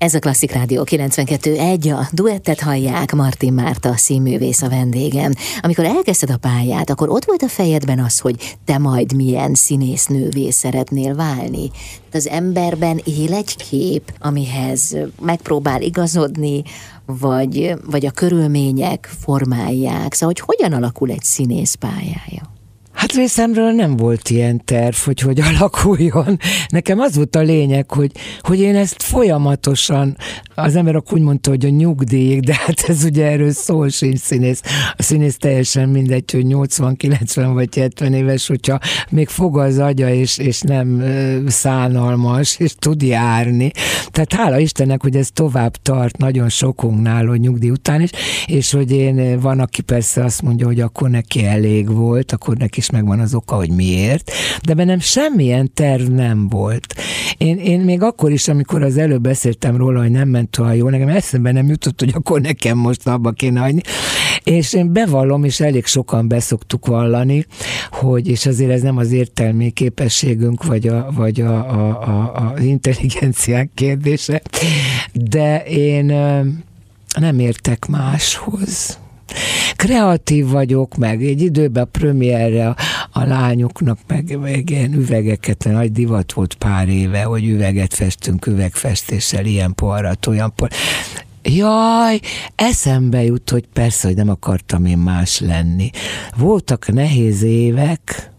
[0.01, 5.33] Ez a Klasszik Rádió 92.1, a duettet hallják, Martin Márta, színművész a vendégem.
[5.61, 10.51] Amikor elkezdted a pályát, akkor ott volt a fejedben az, hogy te majd milyen színésznővé
[10.51, 11.71] szeretnél válni.
[12.13, 16.63] Az emberben él egy kép, amihez megpróbál igazodni,
[17.07, 20.15] vagy, vagy a körülmények formálják.
[20.15, 22.60] Szóval, hogy hogyan alakul egy színész pályája?
[23.01, 26.39] Hát részemről nem volt ilyen terv, hogy hogy alakuljon.
[26.69, 30.17] Nekem az volt a lényeg, hogy, hogy én ezt folyamatosan,
[30.55, 34.19] az ember akkor úgy mondta, hogy a nyugdíjig, de hát ez ugye erről szól sincs
[34.19, 34.61] színész.
[34.97, 38.79] A színész teljesen mindegy, hogy 80, 90 vagy 70 éves, hogyha
[39.11, 41.05] még fog az agya, és, és nem
[41.47, 43.71] szánalmas, és tud járni.
[44.11, 48.11] Tehát hála Istennek, hogy ez tovább tart nagyon sokunknál, hogy nyugdíj után is,
[48.47, 52.81] és hogy én, van, aki persze azt mondja, hogy akkor neki elég volt, akkor neki
[52.91, 54.31] megvan az oka, hogy miért,
[54.63, 56.95] de bennem semmilyen terv nem volt.
[57.39, 60.89] Én, én még akkor is, amikor az előbb beszéltem róla, hogy nem ment olyan jó,
[60.89, 63.81] nekem eszembe nem jutott, hogy akkor nekem most abba kéne hagyni.
[64.45, 67.47] És én bevallom, és elég sokan beszoktuk vallani,
[67.91, 72.61] hogy, és azért ez nem az értelmi képességünk, vagy a, vagy a, a, a, a
[72.61, 74.43] intelligenciák kérdése,
[75.13, 76.05] de én
[77.19, 78.99] nem értek máshoz
[79.81, 82.77] kreatív vagyok, meg egy időben a premierre a,
[83.11, 89.45] a lányoknak meg, meg ilyen üvegeket, nagy divat volt pár éve, hogy üveget festünk üvegfestéssel,
[89.45, 90.71] ilyen poharat, olyan por.
[91.43, 92.21] Jaj,
[92.55, 95.91] eszembe jut, hogy persze, hogy nem akartam én más lenni.
[96.37, 98.31] Voltak nehéz évek,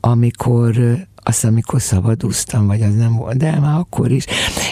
[0.00, 4.24] amikor azt amikor szabadúztam, vagy az nem volt, de már akkor is.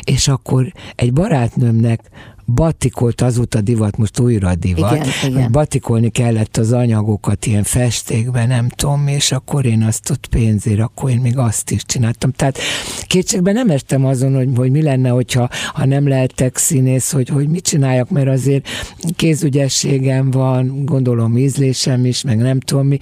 [0.05, 2.01] És akkor egy barátnőmnek
[2.47, 5.53] batikolt azóta divat, most újra divat, igen, igen.
[5.53, 11.11] batikolni kellett az anyagokat ilyen festékben, nem tudom, és akkor én azt ott pénzért, akkor
[11.11, 12.33] én még azt is csináltam.
[12.33, 12.59] Tehát
[13.07, 17.49] kétségben nem estem azon, hogy, hogy mi lenne, hogyha ha nem lehetek színész, hogy, hogy
[17.49, 18.69] mit csináljak, mert azért
[19.17, 22.99] kézügyességem van, gondolom ízlésem is, meg nem tudom mi,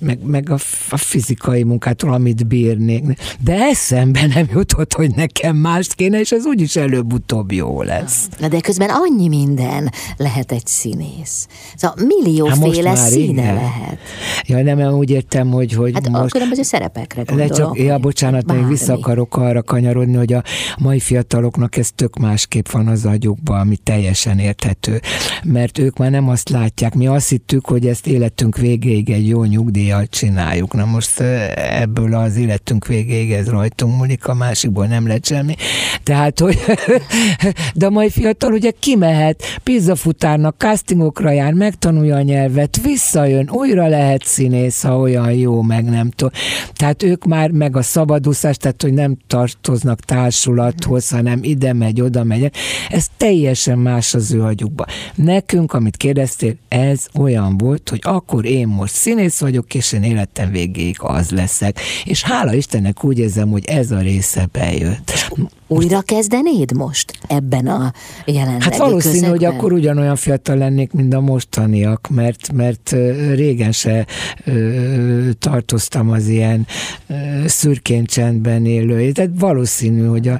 [0.00, 0.58] meg, meg a,
[0.90, 3.04] a fizikai munkától, amit bírnék.
[3.44, 8.28] De eszembe nem jutott, hogy nekem mást kéne, és ez úgyis előbb-utóbb jó lesz.
[8.38, 11.46] Na de közben annyi minden lehet egy színész.
[11.76, 13.54] Szóval millióféle hát színe igen.
[13.54, 13.98] lehet.
[14.46, 16.24] Ja, nem, úgy értem, hogy, hogy hát most...
[16.24, 17.56] a különböző szerepekre gondolok.
[17.56, 20.42] Csak, ja, bocsánat, még vissza akarok arra kanyarodni, hogy a
[20.78, 25.00] mai fiataloknak ez tök másképp van az agyukban, ami teljesen érthető.
[25.44, 26.94] Mert ők már nem azt látják.
[26.94, 30.72] Mi azt hittük, hogy ezt életünk végéig egy jó nyugdíj nyugdíjjal csináljuk.
[30.74, 31.20] Na most
[31.54, 35.54] ebből az életünk végéig ez rajtunk múlik, a másikból nem lett semmi.
[36.02, 36.58] Tehát, hogy
[37.74, 44.24] de a mai fiatal ugye kimehet, pizzafutárnak, castingokra jár, megtanulja a nyelvet, visszajön, újra lehet
[44.24, 46.32] színész, ha olyan jó, meg nem tudom.
[46.72, 52.24] Tehát ők már meg a szabadúszás, tehát hogy nem tartoznak társulathoz, hanem ide megy, oda
[52.24, 52.50] megy.
[52.88, 54.86] Ez teljesen más az ő agyukban.
[55.14, 60.96] Nekünk, amit kérdeztél, ez olyan volt, hogy akkor én most színész vagyok, én életem végéig
[60.98, 61.80] az leszek.
[62.04, 65.12] És hála Istennek úgy érzem, hogy ez a része bejött.
[65.72, 67.92] Újra kezdenéd most ebben a
[68.24, 69.30] jelenlegi Hát valószínű, közegben?
[69.30, 72.96] hogy akkor ugyanolyan fiatal lennék, mint a mostaniak, mert, mert
[73.34, 74.06] régen se
[74.44, 76.66] ö, tartoztam az ilyen
[77.06, 77.14] ö,
[77.46, 79.12] szürkén csendben élő.
[79.12, 80.38] Tehát valószínű, hogy a,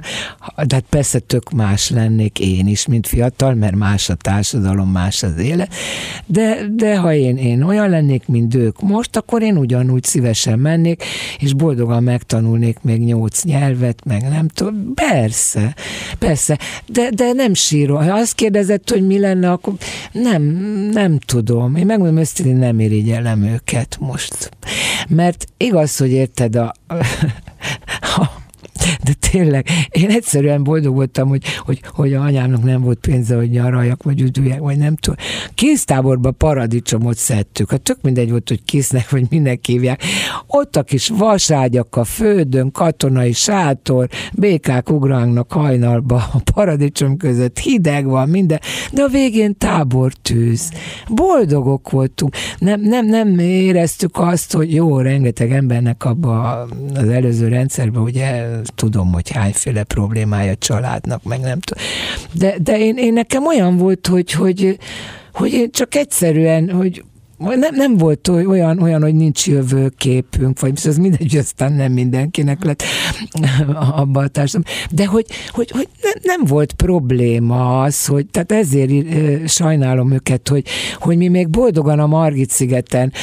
[0.65, 5.23] de hát persze tök más lennék én is, mint fiatal, mert más a társadalom, más
[5.23, 5.73] az élet.
[6.25, 11.03] De, de ha én, én olyan lennék, mint ők most, akkor én ugyanúgy szívesen mennék,
[11.39, 15.75] és boldogan megtanulnék még nyolc nyelvet, meg nem tudom, be Persze,
[16.19, 17.95] persze, de, de nem síró.
[17.95, 19.73] Ha azt kérdezett, hogy mi lenne, akkor
[20.11, 20.41] nem,
[20.93, 21.75] nem tudom.
[21.75, 24.51] Én megmondom őszintén, nem irigyelem őket most.
[25.07, 26.73] Mert igaz, hogy érted, a,
[28.17, 28.30] a
[29.03, 33.49] de tényleg, én egyszerűen boldog voltam, hogy, hogy, hogy a anyámnak nem volt pénze, hogy
[33.49, 35.15] nyaraljak, vagy üdüljek, vagy nem tudom.
[35.53, 37.71] Késztáborba paradicsomot szedtük.
[37.71, 40.03] Hát tök mindegy volt, hogy késznek, vagy minek hívják.
[40.47, 48.05] Ott a kis vaságyak a földön, katonai sátor, békák ugrálnak hajnalba a paradicsom között, hideg
[48.05, 48.59] van, minden,
[48.91, 50.71] de a végén tábortűz.
[51.09, 52.35] Boldogok voltunk.
[52.57, 56.61] Nem, nem, nem éreztük azt, hogy jó, rengeteg embernek abba
[56.95, 58.45] az előző rendszerben, ugye
[58.75, 61.83] tudom, hogy hányféle problémája családnak, meg nem tudom.
[62.31, 64.77] De, de én, én nekem olyan volt, hogy, hogy,
[65.33, 67.03] hogy én csak egyszerűen, hogy
[67.41, 72.83] nem, nem volt olyan, olyan, hogy nincs jövőképünk, vagy az mindegy, aztán nem mindenkinek lett
[73.75, 74.67] abban a társadalom.
[74.91, 78.91] De hogy, hogy, hogy nem, nem volt probléma az, hogy, tehát ezért
[79.49, 80.65] sajnálom őket, hogy,
[80.99, 83.13] hogy mi még boldogan a Margit szigeten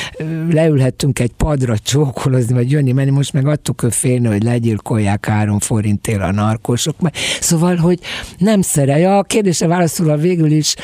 [0.50, 5.58] leülhettünk egy padra csókolozni, vagy jönni, menni, most meg adtuk ő félni, hogy legyilkolják három
[5.58, 6.96] forintért a narkosok.
[7.40, 7.98] Szóval, hogy
[8.38, 9.16] nem szere.
[9.16, 10.74] A kérdése válaszol a végül is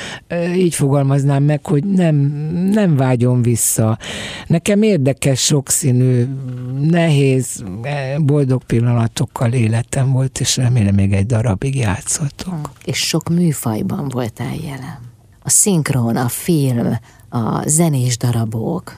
[0.57, 2.15] így fogalmaznám meg, hogy nem,
[2.73, 3.99] nem vágy vágyon vissza.
[4.47, 6.27] Nekem érdekes, sokszínű,
[6.81, 7.65] nehéz,
[8.19, 12.71] boldog pillanatokkal életem volt, és remélem még egy darabig játszottok.
[12.85, 14.99] És sok műfajban voltál jelen.
[15.43, 16.99] A szinkron, a film,
[17.29, 18.97] a zenés darabok.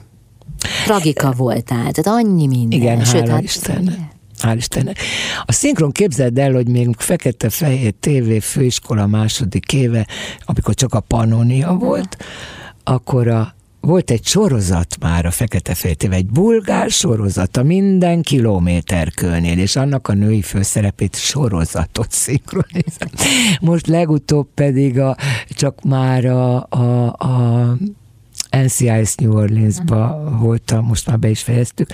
[0.85, 2.79] Tragika voltál, tehát annyi minden.
[2.79, 4.15] Igen, Sőt, hála hát, Istennek.
[4.41, 4.99] Hál' Istennek.
[5.45, 10.07] A szinkron képzeld el, hogy még fekete-fehér TV főiskola második éve,
[10.45, 12.17] amikor csak a Pannonia volt,
[12.83, 13.56] akkor a
[13.87, 20.07] volt egy sorozat már a Fekete Féltéve, egy bulgár sorozat a minden kilométerkőnél, és annak
[20.07, 23.09] a női főszerepét sorozatot szinkronizál.
[23.61, 25.17] Most legutóbb pedig a,
[25.49, 27.77] csak már a, a, a
[28.51, 30.39] NCIS New Orleans-ba uh-huh.
[30.39, 31.89] voltam, most már be is fejeztük.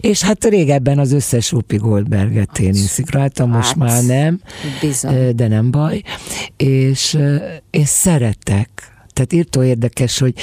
[0.00, 4.40] És hát régebben az összes Rupi Goldberget én szinkronáltam, most hát, már nem,
[4.80, 5.34] bizony.
[5.34, 6.02] de nem baj.
[6.56, 7.18] És
[7.70, 10.34] én szeretek tehát írtó érdekes, hogy,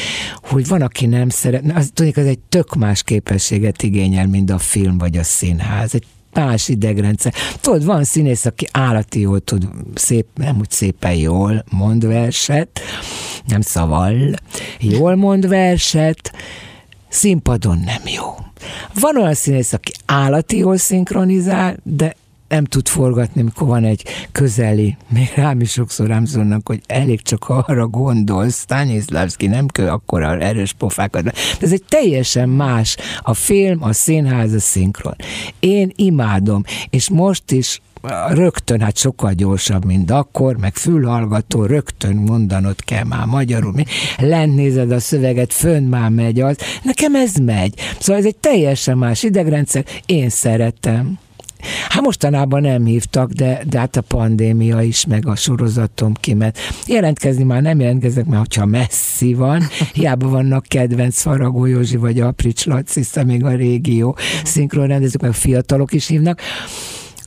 [0.41, 4.57] hogy van, aki nem szeret, az, tudjuk, az egy tök más képességet igényel, mint a
[4.57, 5.95] film vagy a színház.
[5.95, 7.33] Egy más idegrendszer.
[7.61, 12.79] Tudod, van színész, aki állati jól tud, szép, nem úgy szépen jól mond verset,
[13.47, 14.33] nem szaval,
[14.79, 16.31] jól mond verset,
[17.09, 18.35] színpadon nem jó.
[18.99, 22.15] Van olyan színész, aki állati jól szinkronizál, de
[22.47, 27.21] nem tud forgatni, amikor van egy közeli, még rám is sokszor rám szólnak, hogy elég
[27.21, 31.23] csak arra gondolsz, Stanislavski nem kell akkor a erős pofákat.
[31.23, 35.15] De ez egy teljesen más a film, a színház, a szinkron.
[35.59, 37.81] Én imádom, és most is
[38.29, 43.71] rögtön, hát sokkal gyorsabb, mint akkor, meg fülhallgató, rögtön mondanod kell már magyarul.
[43.71, 43.85] Mi?
[44.17, 46.57] Lent nézed a szöveget, fönn már megy az.
[46.83, 47.73] Nekem ez megy.
[47.99, 49.85] Szóval ez egy teljesen más idegrendszer.
[50.05, 51.17] Én szeretem.
[51.89, 57.43] Hát mostanában nem hívtak, de, de hát a pandémia is, meg a sorozatom mert Jelentkezni
[57.43, 63.03] már nem jelentkezek, mert hogyha messzi van, hiába vannak kedvenc Faragó Józsi vagy Aprics Laci,
[63.25, 66.41] még a régió szinkronrendezők, meg a fiatalok is hívnak.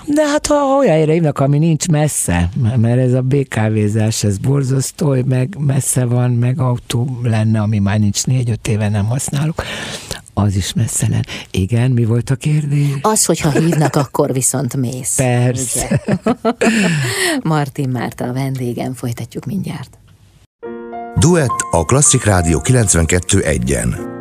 [0.06, 5.16] De hát ha olyan helyre hívnak, ami nincs messze, mert ez a BKV-zás, ez borzasztó,
[5.26, 9.62] meg messze van, meg autó lenne, ami már nincs négy-öt éve nem használok,
[10.38, 11.26] az is messzelen.
[11.50, 12.96] Igen, mi volt a kérdés?
[13.02, 15.14] Az, hogyha hívnak, akkor viszont mész.
[15.14, 16.02] Persze.
[17.42, 19.98] Martin Márta a vendégem, folytatjuk mindjárt.
[21.18, 24.16] Duett a Klasszik Rádió 92.1-en.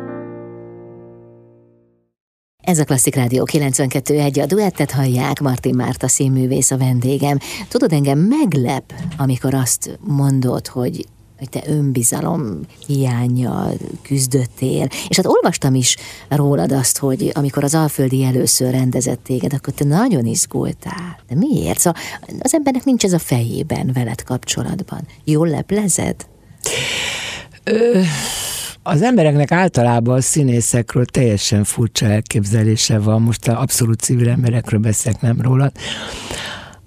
[2.62, 7.38] Ez a Klasszik Rádió 92.1, a duettet hallják, Martin Márta színművész a vendégem.
[7.68, 11.06] Tudod, engem meglep, amikor azt mondod, hogy
[11.38, 13.68] hogy te önbizalom hiánya
[14.02, 14.86] küzdöttél.
[15.08, 15.96] És hát olvastam is
[16.28, 21.18] rólad azt, hogy amikor az Alföldi először rendezett téged, akkor te nagyon izgultál.
[21.28, 21.78] De miért?
[21.78, 22.00] Szóval
[22.40, 25.06] az embernek nincs ez a fejében veled kapcsolatban.
[25.24, 26.26] Jól leplezed?
[28.82, 35.40] Az embereknek általában a színészekről teljesen furcsa elképzelése van, most abszolút civil emberekről beszélek, nem
[35.40, 35.72] rólad,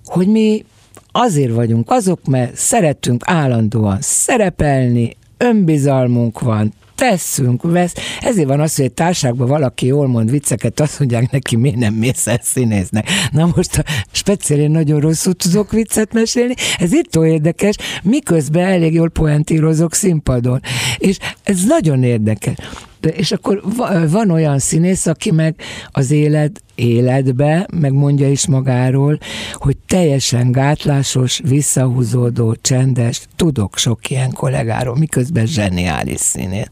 [0.06, 0.66] hogy mi
[1.12, 7.94] azért vagyunk azok, mert szeretünk állandóan szerepelni, önbizalmunk van, tesszünk, vesz.
[8.20, 11.94] Ezért van az, hogy egy társágban valaki jól mond vicceket, azt mondják neki, miért nem
[11.94, 13.08] mész el színésznek.
[13.32, 19.10] Na most a speciál nagyon rosszul tudok viccet mesélni, ez itt érdekes, miközben elég jól
[19.10, 20.62] poentírozok színpadon.
[20.98, 22.56] És ez nagyon érdekes.
[23.02, 23.62] De, és akkor
[24.10, 25.56] van olyan színész, aki meg
[25.92, 29.20] az élet életbe, meg mondja is magáról,
[29.54, 36.68] hogy teljesen gátlásos, visszahúzódó, csendes, tudok sok ilyen kollégáról, miközben zseniális színész.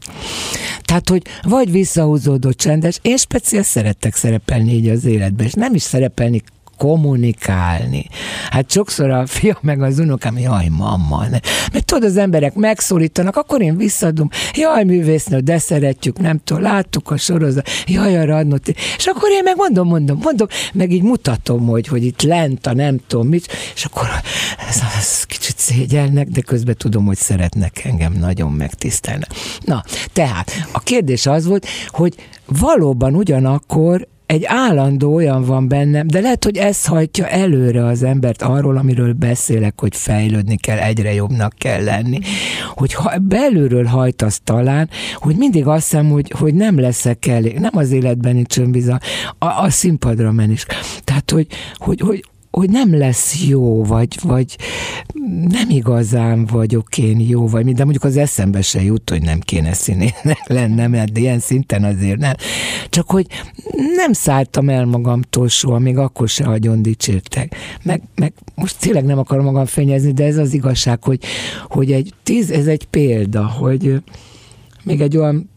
[0.82, 5.82] Tehát, hogy vagy visszahúzódó, csendes, én speciál szerettek szerepelni így az életben, és nem is
[5.82, 6.42] szerepelni
[6.80, 8.06] kommunikálni.
[8.50, 11.38] Hát sokszor a fia meg az unokám, jaj, mamma, ne.
[11.72, 17.10] mert tudod, az emberek megszólítanak, akkor én visszadom, jaj, művésznő, de szeretjük, nem tudom, láttuk
[17.10, 21.66] a sorozat, jaj, a radnot, és akkor én meg mondom, mondom, mondom, meg így mutatom,
[21.66, 24.08] hogy, hogy itt lent a nem tudom mit, és akkor
[24.68, 29.30] ez, ez kicsit szégyelnek, de közben tudom, hogy szeretnek engem, nagyon megtisztelnek.
[29.64, 32.14] Na, tehát a kérdés az volt, hogy
[32.46, 38.42] valóban ugyanakkor egy állandó olyan van bennem, de lehet, hogy ez hajtja előre az embert
[38.42, 42.18] arról, amiről beszélek, hogy fejlődni kell, egyre jobbnak kell lenni.
[42.74, 47.76] Hogy ha belülről hajtasz talán, hogy mindig azt hiszem, hogy, hogy nem leszek elég, nem
[47.76, 48.98] az életben nincs önbizalom,
[49.38, 50.66] a, a színpadra men is.
[51.04, 54.56] Tehát, hogy, hogy, hogy hogy nem lesz jó, vagy, vagy
[55.48, 59.72] nem igazán vagyok én jó, vagy de mondjuk az eszembe se jut, hogy nem kéne
[59.72, 62.34] színének lennem, mert ilyen szinten azért nem.
[62.88, 63.26] Csak hogy
[63.96, 67.54] nem szálltam el magamtól soha, még akkor se agyon dicsértek.
[67.82, 71.22] Meg, meg most tényleg nem akarom magam fényezni, de ez az igazság, hogy,
[71.68, 74.02] hogy egy tíz, ez egy példa, hogy
[74.84, 75.50] még egy olyan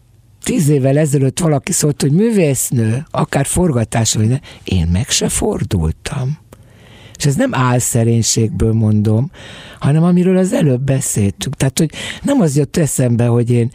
[0.44, 6.38] tíz évvel ezelőtt valaki szólt, hogy művésznő, akár forgatás, vagy ne, én meg se fordultam.
[7.18, 9.30] És ez nem álszerénységből mondom,
[9.78, 11.56] hanem amiről az előbb beszéltünk.
[11.56, 11.90] Tehát, hogy
[12.22, 13.70] nem az jött eszembe, hogy én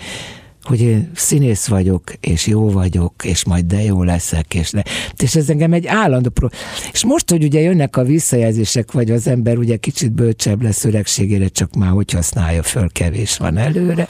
[0.70, 4.84] hogy én színész vagyok, és jó vagyok, és majd de jó leszek, és, de,
[5.18, 6.48] és ez engem egy állandó pro.
[6.92, 11.48] És most, hogy ugye jönnek a visszajelzések, vagy az ember ugye kicsit bölcsebb lesz öregségére,
[11.48, 14.10] csak már hogy használja föl, kevés van előre,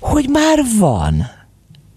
[0.00, 1.41] hogy már van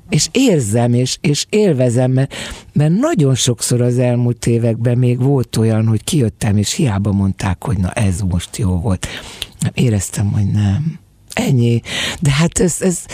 [0.09, 2.33] és érzem, és, és élvezem, mert,
[2.73, 7.77] mert nagyon sokszor az elmúlt években még volt olyan, hogy kijöttem, és hiába mondták, hogy
[7.77, 9.07] na ez most jó volt.
[9.73, 10.99] Éreztem, hogy nem.
[11.35, 11.81] Ennyi.
[12.21, 13.05] De hát ez, ez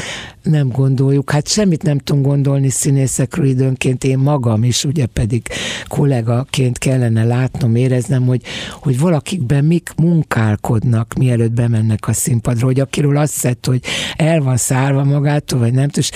[0.44, 1.32] nem gondoljuk.
[1.32, 4.04] Hát semmit nem tudunk gondolni színészekről időnként.
[4.04, 5.48] Én magam is, ugye pedig
[5.88, 8.42] kollégaként kellene látnom, éreznem, hogy,
[8.80, 13.84] hogy valakikben mik munkálkodnak, mielőtt bemennek a színpadra, hogy akiről azt szett, hogy
[14.16, 16.12] el van szárva magától, vagy nem tudom, és,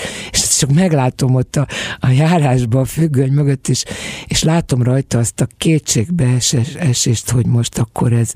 [0.56, 1.66] és csak meglátom ott a,
[2.00, 3.84] a járásban, a függöny mögött is,
[4.26, 6.38] és látom rajta azt a kétségbe
[6.78, 8.32] esést, hogy most akkor ez,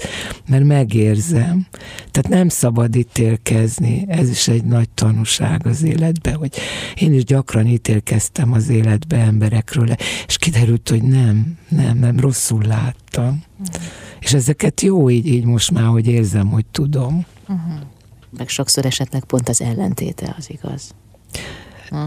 [0.49, 1.67] mert megérzem.
[2.11, 6.57] Tehát nem szabad ítélkezni, ez is egy nagy tanúság az életbe, hogy
[6.95, 9.89] én is gyakran ítélkeztem az életbe emberekről,
[10.27, 13.43] és kiderült, hogy nem, nem, nem, rosszul láttam.
[13.59, 13.83] Uh-huh.
[14.21, 17.27] És ezeket jó így, így most már, hogy érzem, hogy tudom.
[17.49, 17.73] Uh-huh.
[18.37, 20.95] Meg sokszor esetleg pont az ellentéte az igaz.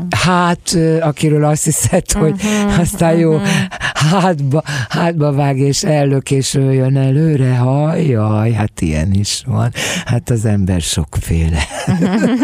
[0.09, 3.47] Hát, akiről azt hiszed, hogy uh-huh, aztán jó, uh-huh.
[3.93, 9.71] hátba, hátba vág és ellök és jön előre, ha jaj, hát ilyen is van.
[10.05, 11.63] Hát az ember sokféle.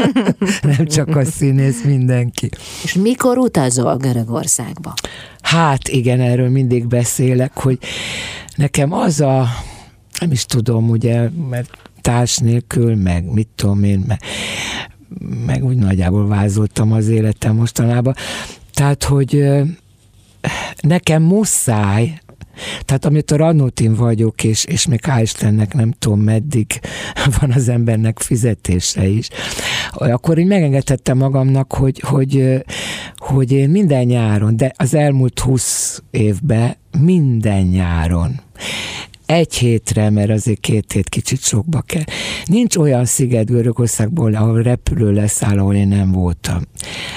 [0.78, 2.50] Nem csak a színész, mindenki.
[2.84, 4.94] És mikor utazol Görögországba?
[5.42, 7.78] Hát igen, erről mindig beszélek, hogy
[8.56, 9.48] nekem az a,
[10.20, 14.20] nem is tudom, ugye, mert társ nélkül, meg mit tudom én, meg
[15.46, 18.14] meg úgy nagyjából vázoltam az életem mostanában.
[18.74, 19.50] Tehát, hogy
[20.82, 22.20] nekem muszáj,
[22.86, 26.80] tehát amikor Ranótin vagyok, és, és még hál' Istennek nem tudom meddig
[27.40, 29.28] van az embernek fizetése is,
[29.92, 32.64] akkor így megengedhettem magamnak, hogy, hogy,
[33.18, 38.42] hogy én minden nyáron, de az elmúlt húsz évben minden nyáron
[39.30, 42.04] egy hétre, mert azért két hét kicsit sokba kell.
[42.46, 46.62] Nincs olyan sziget Görögországból, ahol repülő leszáll, ahol én nem voltam.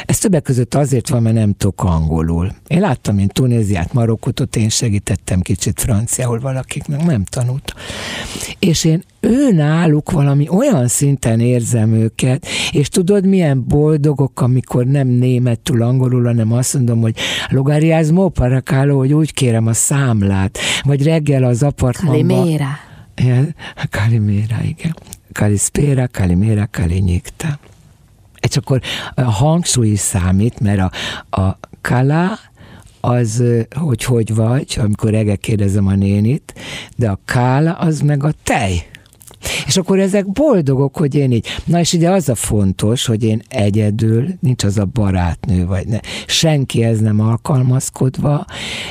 [0.04, 2.52] Ez többek között azért van, mert nem tudok angolul.
[2.66, 7.76] Én láttam én Tunéziát, Marokkot, ott én segítettem kicsit franciául valakiknek, nem tanultam.
[8.58, 15.08] És én ő náluk valami olyan szinten érzem őket, és tudod, milyen boldogok, amikor nem
[15.08, 17.16] németül, angolul, hanem azt mondom, hogy
[17.48, 22.36] logariázmó parakáló, hogy úgy kérem a számlát, vagy reggel az apartmanban.
[22.36, 22.68] Kalimera.
[23.16, 23.44] Ja,
[23.90, 24.96] Kalimera, igen.
[25.32, 27.58] Kalispera, Kalimera, Kalinyikta.
[28.48, 28.80] És akkor
[29.14, 30.90] a hangsúly is számít, mert a,
[31.40, 32.38] a kala,
[33.00, 33.44] az,
[33.74, 36.54] hogy hogy vagy, amikor reggel kérdezem a nénit,
[36.96, 38.90] de a kála az meg a tej.
[39.66, 41.46] És akkor ezek boldogok, hogy én így.
[41.64, 45.98] Na és ide az a fontos, hogy én egyedül, nincs az a barátnő, vagy ne,
[46.26, 48.44] senki ez nem alkalmazkodva,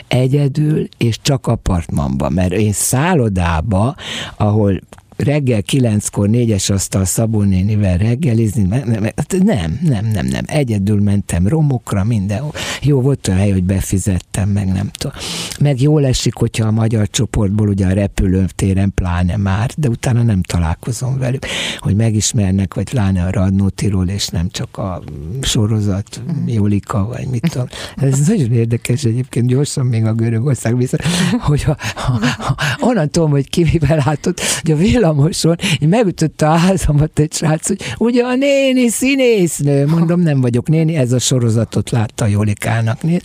[0.08, 3.96] egyedül, és csak apartmanba, mert én szállodába,
[4.38, 4.80] ahol
[5.22, 8.68] reggel kilenckor négyes asztal Szabó nénivel reggelizni,
[9.16, 10.44] hát nem, nem, nem, nem.
[10.46, 12.52] Egyedül mentem romokra, mindenhol.
[12.82, 15.16] Jó volt a hely, hogy befizettem, meg nem tudom.
[15.60, 20.42] Meg jól esik, hogyha a magyar csoportból ugye a repülőtéren pláne már, de utána nem
[20.42, 21.46] találkozom velük,
[21.80, 25.02] hogy megismernek, vagy pláne a Radnótiról, és nem csak a
[25.42, 27.68] sorozat Jolika, vagy mit tudom.
[27.96, 30.98] Ez nagyon érdekes egyébként, gyorsan még a Görögország vissza,
[31.40, 34.76] hogy ha, ha, ha, onnan tudom, hogy ki mivel látott, hogy a
[35.12, 40.68] villamoson én megütötte a házamat egy srác, hogy ugye a néni színésznő, mondom, nem vagyok
[40.68, 43.02] néni, ez a sorozatot látta Jolikának.
[43.02, 43.22] Néz.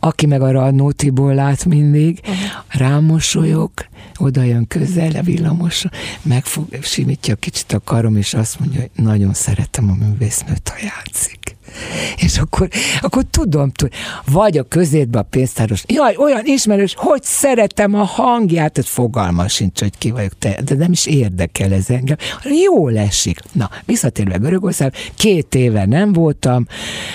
[0.00, 2.20] Aki meg a Radnótiból lát mindig,
[2.68, 3.70] rám mosolyog,
[4.18, 5.90] oda jön közel a villamosra,
[6.22, 11.55] megfog, simítja kicsit a karom, és azt mondja, hogy nagyon szeretem a művésznőt, ha játszik.
[12.16, 12.68] És akkor,
[13.00, 13.72] akkor tudom,
[14.30, 19.80] vagy a közétbe a pénztáros, jaj, olyan ismerős, hogy szeretem a hangját, ez fogalma sincs,
[19.80, 22.16] hogy ki vagyok te, de nem is érdekel ez engem.
[22.64, 23.40] Jó esik.
[23.52, 26.66] Na, visszatérve Görögország, két éve nem voltam,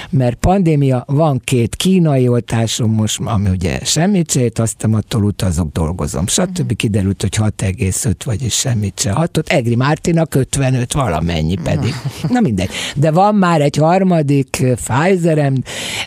[0.10, 6.28] mert pandémia, van két kínai oltásom most, ami ugye semmit se aztán attól utazok, dolgozom,
[6.28, 6.76] stb.
[6.76, 9.50] Kiderült, hogy 6,5, vagyis semmit se hatott.
[9.50, 11.94] Egri Mártinak 55, valamennyi pedig.
[12.30, 12.70] Na mindegy.
[12.96, 15.54] De van már egy harmadik, másik Pfizerem,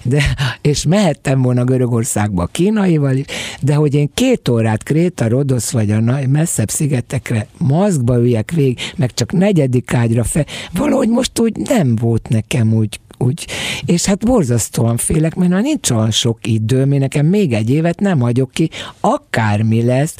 [0.02, 0.22] de,
[0.60, 3.24] és mehettem volna Görögországba a kínaival is,
[3.60, 9.14] de hogy én két órát Kréta, Rodosz vagy a messzebb szigetekre maszkba üljek végig, meg
[9.14, 13.46] csak negyedik ágyra fel, valahogy most úgy nem volt nekem úgy úgy,
[13.84, 18.00] és hát borzasztóan félek, mert már nincs olyan sok időm, én nekem még egy évet
[18.00, 18.70] nem hagyok ki,
[19.00, 20.14] akármi lesz,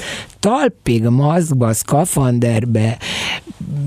[0.45, 2.99] talpig maszkba, szkafanderbe,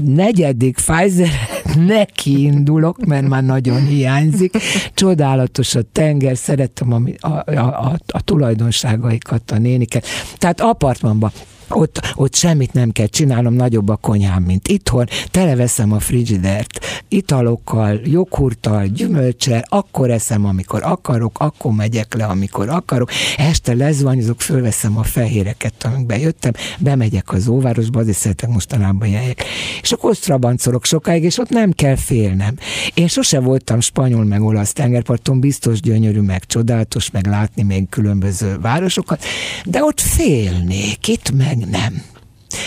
[0.03, 1.29] negyedik Pfizer
[1.87, 4.57] neki indulok, mert már nagyon hiányzik.
[4.93, 10.05] Csodálatos a tenger, szeretem a, a, a, a tulajdonságaikat, a néniket.
[10.37, 11.31] Tehát apartmanban
[11.69, 17.99] ott, ott semmit nem kell csinálnom, nagyobb a konyhám, mint itthon, televeszem a frigidert italokkal,
[18.03, 25.03] joghurttal, gyümölcsel, akkor eszem, amikor akarok, akkor megyek le, amikor akarok, este lezuhanyozok, fölveszem a
[25.03, 26.46] fehéreket, amikbe jöttem,
[26.79, 29.43] bemegyek az óvárosba, azért szeretek mostanában jegyek,
[29.81, 32.55] és akkor osztrabancolok sokáig, és ott nem kell félnem.
[32.93, 38.57] Én sose voltam spanyol meg olasz tengerparton, biztos gyönyörű, meg csodálatos, meg látni még különböző
[38.61, 39.23] városokat,
[39.65, 42.01] de ott félnék, itt meg nem.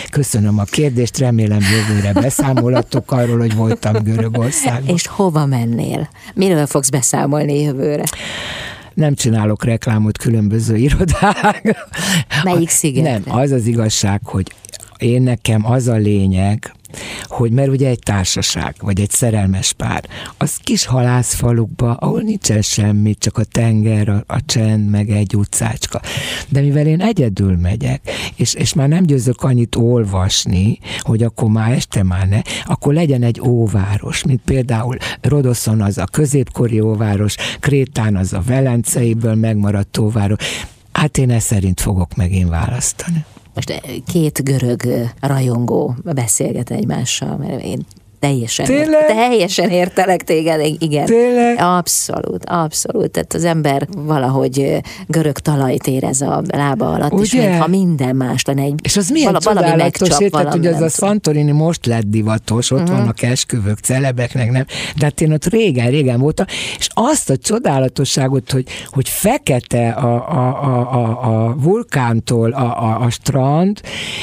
[0.09, 4.95] Köszönöm a kérdést, remélem jövőre beszámolatok arról, hogy voltam Görögországban.
[4.95, 6.09] És hova mennél?
[6.33, 8.03] Miről fogsz beszámolni jövőre?
[8.93, 11.85] Nem csinálok reklámot különböző irodák.
[12.43, 13.03] Melyik sziget?
[13.03, 14.51] Nem, az az igazság, hogy
[14.97, 16.73] én nekem az a lényeg,
[17.27, 20.03] hogy mert ugye egy társaság, vagy egy szerelmes pár,
[20.37, 26.01] az kis halászfalukba, ahol nincsen semmi, csak a tenger, a, a csend, meg egy utcácska.
[26.49, 31.71] De mivel én egyedül megyek, és, és már nem győzök annyit olvasni, hogy akkor már
[31.71, 38.15] este már ne, akkor legyen egy óváros, mint például Rodoszon az a középkori óváros, Krétán
[38.15, 40.39] az a Velenceiből megmaradt óváros.
[40.91, 47.37] Hát én ezt szerint fogok megint választani most eh, két görög eh, rajongó beszélget egymással,
[47.37, 47.85] mert én
[48.21, 49.05] teljesen, Tényleg?
[49.05, 51.05] teljesen értelek téged, igen.
[51.05, 51.57] Tényleg?
[51.59, 53.11] Abszolút, abszolút.
[53.11, 57.23] Tehát az ember valahogy görög talajt érez a lába alatt, Ugye?
[57.23, 58.61] és mintha minden más lenne.
[58.61, 62.79] Egy, és az milyen vala, csodálatos, érted, hogy az a Santorini most lett divatos, ott
[62.79, 62.97] uh-huh.
[62.97, 64.65] vannak esküvők, celebeknek, nem?
[64.97, 66.45] De hát én ott régen, régen voltam,
[66.77, 72.99] és azt a csodálatosságot, hogy, hogy fekete a, a, a, a, a vulkántól a, a,
[72.99, 73.81] a strand,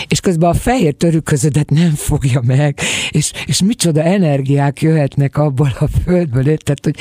[0.09, 2.79] és közben a fehér törüközödet nem fogja meg,
[3.11, 6.97] és, és mit micsoda energiák jöhetnek abból a földből, érted, hogy,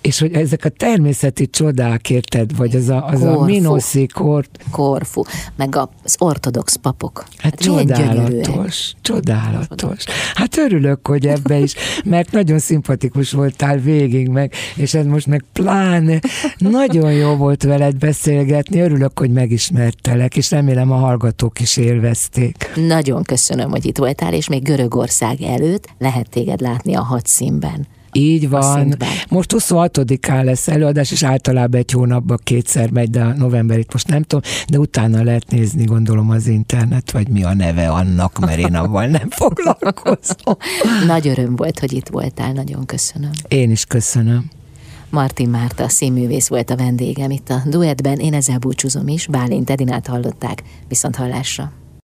[0.00, 4.58] és hogy ezek a természeti csodák, érted, vagy az a, az a minoszi kort.
[4.70, 5.22] Korfu,
[5.56, 7.24] meg az ortodox papok.
[7.36, 10.04] Hát, hát csodálatos, csodálatos.
[10.34, 11.74] Hát örülök, hogy ebbe is,
[12.04, 16.18] mert nagyon szimpatikus voltál végig meg, és ez most meg pláne
[16.58, 22.70] nagyon jó volt veled beszélgetni, örülök, hogy megismertelek, és remélem a hallgatók is élvezték.
[22.74, 27.86] Nagyon köszönöm, hogy itt voltál, és még Görögország előtt lehet téged látni a hat színben.
[28.12, 28.96] Így van.
[29.28, 34.22] Most 26-án lesz előadás, és általában egy hónapban kétszer megy, de a novemberit most nem
[34.22, 38.74] tudom, de utána lehet nézni, gondolom az internet, vagy mi a neve annak, mert én
[38.74, 40.56] avval nem foglalkozom.
[41.06, 43.30] Nagy öröm volt, hogy itt voltál, nagyon köszönöm.
[43.48, 44.50] Én is köszönöm.
[45.10, 50.06] Martin Márta színművész volt a vendégem itt a duettben, én ezzel búcsúzom is, Bálint Edinát
[50.06, 51.72] hallották, viszont hallásra.